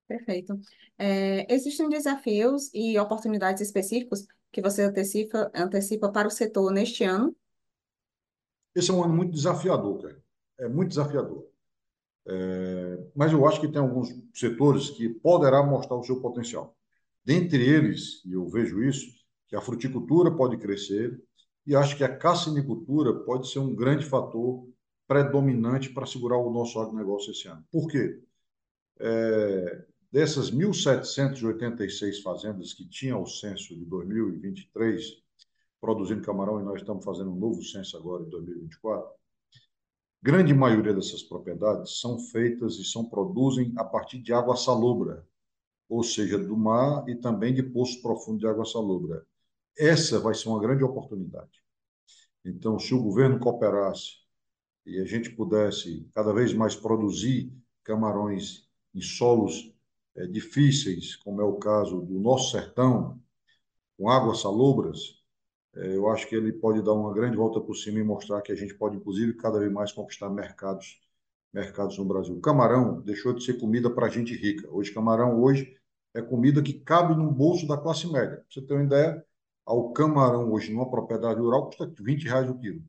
Perfeito. 0.08 0.60
É, 0.98 1.52
existem 1.54 1.89
desafios 1.89 2.70
e 2.74 3.00
oportunidades 3.00 3.62
específicos 3.62 4.28
que 4.52 4.62
você 4.62 4.84
antecipa, 4.84 5.50
antecipa 5.56 6.12
para 6.12 6.28
o 6.28 6.32
setor 6.32 6.72
neste 6.72 7.04
ano? 7.04 7.36
Esse 8.76 8.92
é 8.92 8.94
um 8.94 9.04
ano 9.04 9.14
muito 9.14 9.32
desafiador, 9.32 10.02
cara. 10.02 10.24
É 10.60 10.68
muito 10.68 10.90
desafiador. 10.90 11.46
É, 12.26 13.08
mas 13.16 13.32
eu 13.32 13.46
acho 13.48 13.60
que 13.60 13.68
tem 13.68 13.82
alguns 13.82 14.10
setores 14.34 14.90
que 14.90 15.10
poderá 15.10 15.62
mostrar 15.64 15.98
o 15.98 16.04
seu 16.04 16.22
potencial. 16.22 16.76
Dentre 17.24 17.64
eles, 17.64 18.24
e 18.26 18.34
eu 18.34 18.48
vejo 18.48 18.84
isso, 18.84 19.08
que 19.48 19.56
a 19.56 19.62
fruticultura 19.62 20.32
pode 20.32 20.58
crescer, 20.58 21.22
e 21.66 21.76
acho 21.76 21.96
que 21.96 22.04
a 22.04 22.18
cassinicultura 22.18 23.14
pode 23.14 23.50
ser 23.50 23.60
um 23.60 23.76
grande 23.76 24.06
fator 24.06 24.68
predominante 25.08 25.90
para 25.90 26.06
segurar 26.06 26.38
o 26.38 26.52
nosso 26.52 26.80
agronegócio 26.80 27.32
esse 27.32 27.48
ano. 27.48 27.64
Por 27.72 27.88
quê? 27.88 28.22
É, 29.00 29.86
dessas 30.12 30.52
1.786 30.52 32.22
fazendas 32.22 32.74
que 32.74 32.88
tinham 32.88 33.22
o 33.22 33.28
censo 33.28 33.76
de 33.76 33.86
2023, 33.86 35.23
produzindo 35.84 36.22
camarão, 36.22 36.62
e 36.62 36.63
nós 36.63 36.80
estamos 36.80 37.04
fazendo 37.04 37.30
um 37.30 37.36
novo 37.36 37.62
censo 37.62 37.98
agora 37.98 38.24
em 38.24 38.30
2024, 38.30 39.06
grande 40.22 40.54
maioria 40.54 40.93
dessas 40.93 41.22
propriedades 41.22 42.00
são 42.00 42.17
feitas 42.17 42.76
e 42.76 42.86
são 42.86 43.04
produzem 43.04 43.74
a 43.76 43.84
partir 43.84 44.19
de 44.19 44.32
água 44.32 44.56
salobra, 44.56 45.28
ou 45.89 46.02
seja, 46.02 46.38
do 46.38 46.56
mar 46.56 47.04
e 47.10 47.15
também 47.17 47.54
de 47.54 47.62
poços 47.62 47.98
profundos 47.98 48.39
de 48.39 48.48
água 48.48 48.63
salobra. 48.63 49.26
Essa 49.78 50.22
vai 50.22 50.34
ser 50.34 50.48
uma 50.48 50.62
grande 50.62 50.86
oportunidade. 50.86 51.62
Então, 52.46 52.80
se 52.80 52.93
o 52.93 53.04
governo 53.04 53.38
cooperasse 53.38 54.19
e 54.86 55.02
a 55.02 55.06
gente 55.06 55.32
pudesse 55.32 56.08
cada 56.13 56.32
vez 56.32 56.54
mais 56.54 56.78
produzir 56.78 57.52
camarões 57.84 58.69
em 58.96 59.02
solos 59.02 59.69
é, 60.15 60.28
difíceis, 60.28 61.17
como 61.17 61.41
é 61.41 61.43
o 61.43 61.58
caso 61.58 62.00
do 62.00 62.22
nosso 62.22 62.52
sertão, 62.52 63.22
com 63.98 64.10
águas 64.10 64.39
salobras, 64.39 65.22
eu 65.76 66.08
acho 66.10 66.28
que 66.28 66.36
ele 66.36 66.54
pode 66.54 66.82
dar 66.84 66.94
uma 66.94 67.14
grande 67.14 67.36
volta 67.36 67.60
por 67.60 67.76
cima 67.76 68.00
e 68.00 68.04
mostrar 68.04 68.42
que 68.42 68.52
a 68.52 68.56
gente 68.56 68.76
pode, 68.76 68.98
inclusive, 68.98 69.34
cada 69.34 69.60
vez 69.60 69.72
mais 69.72 69.92
conquistar 69.92 70.30
mercados, 70.30 71.00
mercados 71.52 71.98
no 71.98 72.06
Brasil. 72.06 72.36
O 72.36 72.42
camarão 72.42 73.02
deixou 73.02 73.34
de 73.34 73.44
ser 73.44 73.60
comida 73.60 73.90
para 73.90 74.08
gente 74.10 74.36
rica. 74.36 74.70
Hoje, 74.72 74.94
camarão 74.94 75.42
hoje 75.42 75.76
é 76.14 76.22
comida 76.22 76.62
que 76.62 76.74
cabe 76.74 77.16
no 77.16 77.32
bolso 77.32 77.68
da 77.68 77.78
classe 77.78 78.12
média. 78.12 78.38
Pra 78.38 78.46
você 78.50 78.62
ter 78.62 78.74
uma 78.74 78.84
ideia, 78.84 79.26
ao 79.66 79.92
camarão 79.94 80.52
hoje 80.52 80.72
numa 80.72 80.90
propriedade 80.90 81.40
rural 81.40 81.66
custa 81.66 81.92
20 82.00 82.26
reais 82.26 82.50
o 82.50 82.58
quilo. 82.58 82.84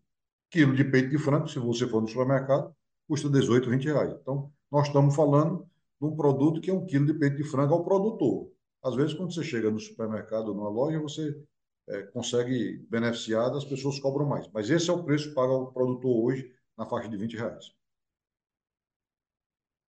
Quilo 0.50 0.74
de 0.74 0.84
peito 0.84 1.08
de 1.08 1.18
frango, 1.18 1.48
se 1.48 1.58
você 1.58 1.86
for 1.88 2.02
no 2.02 2.08
supermercado, 2.08 2.74
custa 3.08 3.30
18, 3.30 3.70
20 3.70 3.84
reais. 3.86 4.14
Então, 4.20 4.52
nós 4.70 4.86
estamos 4.88 5.14
falando 5.14 5.66
de 6.00 6.06
um 6.06 6.14
produto 6.14 6.60
que 6.60 6.70
é 6.70 6.74
um 6.74 6.84
quilo 6.84 7.06
de 7.06 7.14
peito 7.14 7.36
de 7.36 7.44
frango 7.44 7.74
ao 7.74 7.84
produtor. 7.84 8.50
Às 8.82 8.94
vezes, 8.94 9.14
quando 9.14 9.32
você 9.32 9.42
chega 9.42 9.70
no 9.70 9.80
supermercado, 9.80 10.54
numa 10.54 10.68
loja, 10.68 11.00
você 11.00 11.34
é, 11.88 12.02
consegue 12.02 12.78
beneficiar, 12.90 13.50
as 13.52 13.64
pessoas 13.64 13.98
cobram 13.98 14.26
mais. 14.26 14.48
Mas 14.52 14.70
esse 14.70 14.90
é 14.90 14.92
o 14.92 15.02
preço 15.02 15.28
que 15.28 15.34
paga 15.34 15.52
o 15.52 15.72
produtor 15.72 16.24
hoje, 16.24 16.54
na 16.76 16.86
faixa 16.86 17.08
de 17.08 17.16
20 17.16 17.36
reais. 17.36 17.72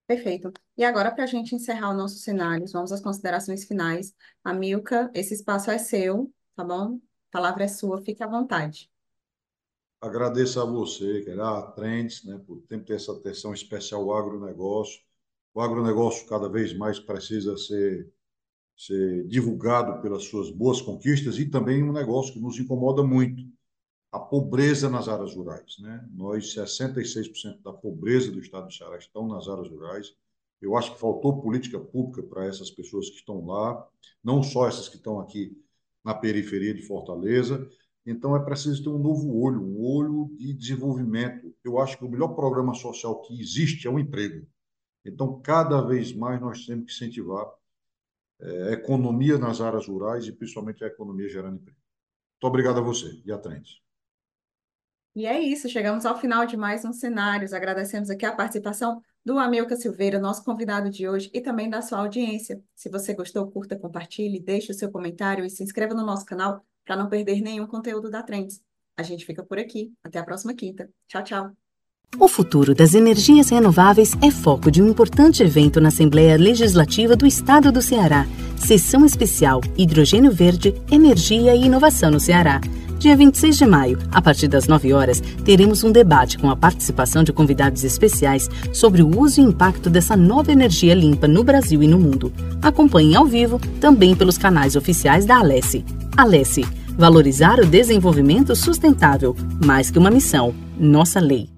Perfeito. 0.07 0.53
E 0.77 0.85
agora, 0.85 1.11
para 1.11 1.25
a 1.25 1.27
gente 1.27 1.55
encerrar 1.55 1.91
o 1.91 1.97
nosso 1.97 2.17
cenário, 2.19 2.67
vamos 2.71 2.93
às 2.93 3.01
considerações 3.01 3.65
finais. 3.65 4.15
Amilca, 4.43 5.11
esse 5.15 5.33
espaço 5.33 5.71
é 5.71 5.79
seu, 5.79 6.31
tá 6.55 6.63
bom? 6.63 7.01
A 7.31 7.33
palavra 7.33 7.65
é 7.65 7.69
sua, 7.69 8.03
fique 8.03 8.23
à 8.23 8.27
vontade. 8.27 8.91
Agradeço 10.01 10.61
a 10.61 10.65
você, 10.67 11.25
a 11.41 11.63
Trends, 11.73 12.23
né, 12.25 12.39
por 12.47 12.61
sempre 12.69 12.87
ter 12.87 12.97
essa 12.97 13.13
atenção 13.13 13.55
especial 13.55 14.03
ao 14.03 14.19
agronegócio 14.19 15.01
o 15.55 15.61
agronegócio 15.61 16.27
cada 16.27 16.49
vez 16.49 16.77
mais 16.77 16.99
precisa 16.99 17.57
ser, 17.57 18.13
ser 18.77 19.27
divulgado 19.27 20.01
pelas 20.03 20.25
suas 20.25 20.51
boas 20.51 20.81
conquistas 20.81 21.39
e 21.39 21.47
também 21.47 21.83
um 21.83 21.93
negócio 21.93 22.33
que 22.33 22.41
nos 22.41 22.59
incomoda 22.59 23.03
muito, 23.03 23.45
a 24.11 24.19
pobreza 24.19 24.89
nas 24.89 25.09
áreas 25.09 25.35
rurais. 25.35 25.77
Né? 25.81 26.09
Nós, 26.13 26.55
66% 26.55 27.63
da 27.63 27.73
pobreza 27.73 28.31
do 28.31 28.39
estado 28.39 28.67
do 28.67 28.73
Ceará 28.73 28.97
estão 28.97 29.27
nas 29.27 29.49
áreas 29.49 29.69
rurais. 29.69 30.15
Eu 30.61 30.77
acho 30.77 30.95
que 30.95 31.01
faltou 31.01 31.41
política 31.41 31.79
pública 31.79 32.23
para 32.23 32.47
essas 32.47 32.71
pessoas 32.71 33.11
que 33.11 33.17
estão 33.17 33.45
lá, 33.45 33.87
não 34.23 34.43
só 34.43 34.69
essas 34.69 34.89
que 34.89 34.97
estão 34.97 35.19
aqui 35.19 35.61
na 36.05 36.15
periferia 36.15 36.73
de 36.73 36.83
Fortaleza. 36.83 37.69
Então, 38.07 38.37
é 38.37 38.45
preciso 38.45 38.85
ter 38.85 38.91
um 38.91 38.99
novo 38.99 39.37
olho, 39.37 39.61
um 39.61 39.81
olho 39.81 40.31
de 40.37 40.53
desenvolvimento. 40.53 41.53
Eu 41.65 41.79
acho 41.81 41.99
que 41.99 42.05
o 42.05 42.09
melhor 42.09 42.35
programa 42.35 42.75
social 42.75 43.21
que 43.23 43.41
existe 43.41 43.87
é 43.87 43.91
o 43.91 43.99
emprego. 43.99 44.47
Então, 45.05 45.41
cada 45.41 45.81
vez 45.81 46.13
mais 46.13 46.41
nós 46.41 46.65
temos 46.67 46.87
que 46.87 46.93
incentivar 46.93 47.47
é, 48.40 48.68
a 48.68 48.73
economia 48.73 49.38
nas 49.38 49.61
áreas 49.61 49.87
rurais 49.87 50.27
e 50.27 50.33
principalmente 50.33 50.85
a 50.85 50.88
economia 50.88 51.29
gerando 51.29 51.57
emprego. 51.57 51.79
Muito 52.35 52.51
obrigado 52.51 52.79
a 52.79 52.83
você 52.83 53.20
e 53.25 53.33
a 53.33 53.38
Trends. 53.38 53.81
E 55.16 55.27
é 55.27 55.40
isso, 55.40 55.68
chegamos 55.68 56.05
ao 56.05 56.18
final 56.18 56.44
de 56.44 56.57
mais 56.57 56.85
um 56.85 56.92
Cenários. 56.92 57.53
Agradecemos 57.53 58.11
aqui 58.11 58.27
a 58.27 58.35
participação 58.35 59.01
do 59.25 59.38
Amilca 59.38 59.77
Silveira, 59.77 60.18
nosso 60.18 60.44
convidado 60.44 60.90
de 60.90 61.09
hoje, 61.09 61.31
e 61.33 61.40
também 61.40 61.70
da 61.70 61.81
sua 61.81 62.01
audiência. 62.01 62.61
Se 62.75 62.90
você 62.90 63.14
gostou, 63.14 63.49
curta, 63.51 63.79
compartilhe, 63.79 64.40
deixe 64.40 64.73
o 64.73 64.75
seu 64.75 64.90
comentário 64.90 65.44
e 65.44 65.51
se 65.51 65.62
inscreva 65.62 65.94
no 65.94 66.05
nosso 66.05 66.27
canal 66.27 66.64
para 66.85 66.97
não 66.97 67.09
perder 67.09 67.40
nenhum 67.40 67.66
conteúdo 67.66 68.11
da 68.11 68.23
Trends. 68.23 68.61
A 68.97 69.03
gente 69.03 69.25
fica 69.25 69.42
por 69.44 69.59
aqui. 69.59 69.92
Até 70.03 70.18
a 70.18 70.25
próxima 70.25 70.55
quinta. 70.55 70.90
Tchau, 71.09 71.23
tchau. 71.23 71.63
O 72.25 72.29
futuro 72.29 72.75
das 72.75 72.95
energias 72.95 73.51
renováveis 73.51 74.12
é 74.23 74.31
foco 74.31 74.71
de 74.71 74.81
um 74.81 74.88
importante 74.88 75.43
evento 75.43 75.81
na 75.81 75.88
Assembleia 75.88 76.38
Legislativa 76.38 77.17
do 77.17 77.27
Estado 77.27 77.73
do 77.73 77.83
Ceará. 77.83 78.27
Sessão 78.57 79.05
especial 79.05 79.61
Hidrogênio 79.77 80.33
Verde, 80.33 80.75
Energia 80.90 81.55
e 81.55 81.64
Inovação 81.64 82.11
no 82.11 82.21
Ceará. 82.21 82.61
Dia 82.99 83.17
26 83.17 83.59
de 83.59 83.67
maio, 83.67 83.99
a 84.12 84.23
partir 84.23 84.49
das 84.49 84.67
9 84.67 84.93
horas, 84.93 85.21
teremos 85.45 85.85
um 85.85 85.93
debate 85.93 86.38
com 86.38 86.49
a 86.49 86.57
participação 86.57 87.25
de 87.25 87.33
convidados 87.33 87.85
especiais 87.85 88.49
sobre 88.73 89.03
o 89.03 89.21
uso 89.21 89.40
e 89.40 89.45
impacto 89.45 89.90
dessa 89.90 90.17
nova 90.17 90.53
energia 90.53 90.95
limpa 90.95 91.29
no 91.29 91.45
Brasil 91.45 91.83
e 91.83 91.87
no 91.87 91.99
mundo. 91.99 92.33
Acompanhe 92.62 93.17
ao 93.17 93.27
vivo 93.27 93.61
também 93.81 94.14
pelos 94.14 94.38
canais 94.38 94.77
oficiais 94.77 95.27
da 95.27 95.40
Alesse. 95.40 95.85
Alesse, 96.17 96.64
valorizar 96.97 97.59
o 97.59 97.67
desenvolvimento 97.67 98.57
sustentável, 98.57 99.37
mais 99.62 99.90
que 99.90 99.99
uma 99.99 100.11
missão, 100.11 100.55
nossa 100.79 101.21
lei. 101.21 101.54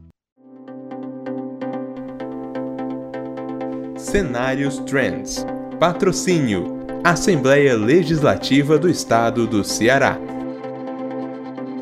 Cenários 4.17 4.79
Trends. 4.79 5.47
Patrocínio: 5.79 6.79
Assembleia 7.05 7.77
Legislativa 7.77 8.79
do 8.79 8.89
Estado 8.89 9.47
do 9.47 9.63
Ceará. 9.63 10.19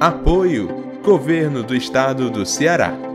Apoio: 0.00 0.66
Governo 1.00 1.62
do 1.62 1.76
Estado 1.76 2.28
do 2.28 2.44
Ceará. 2.44 3.13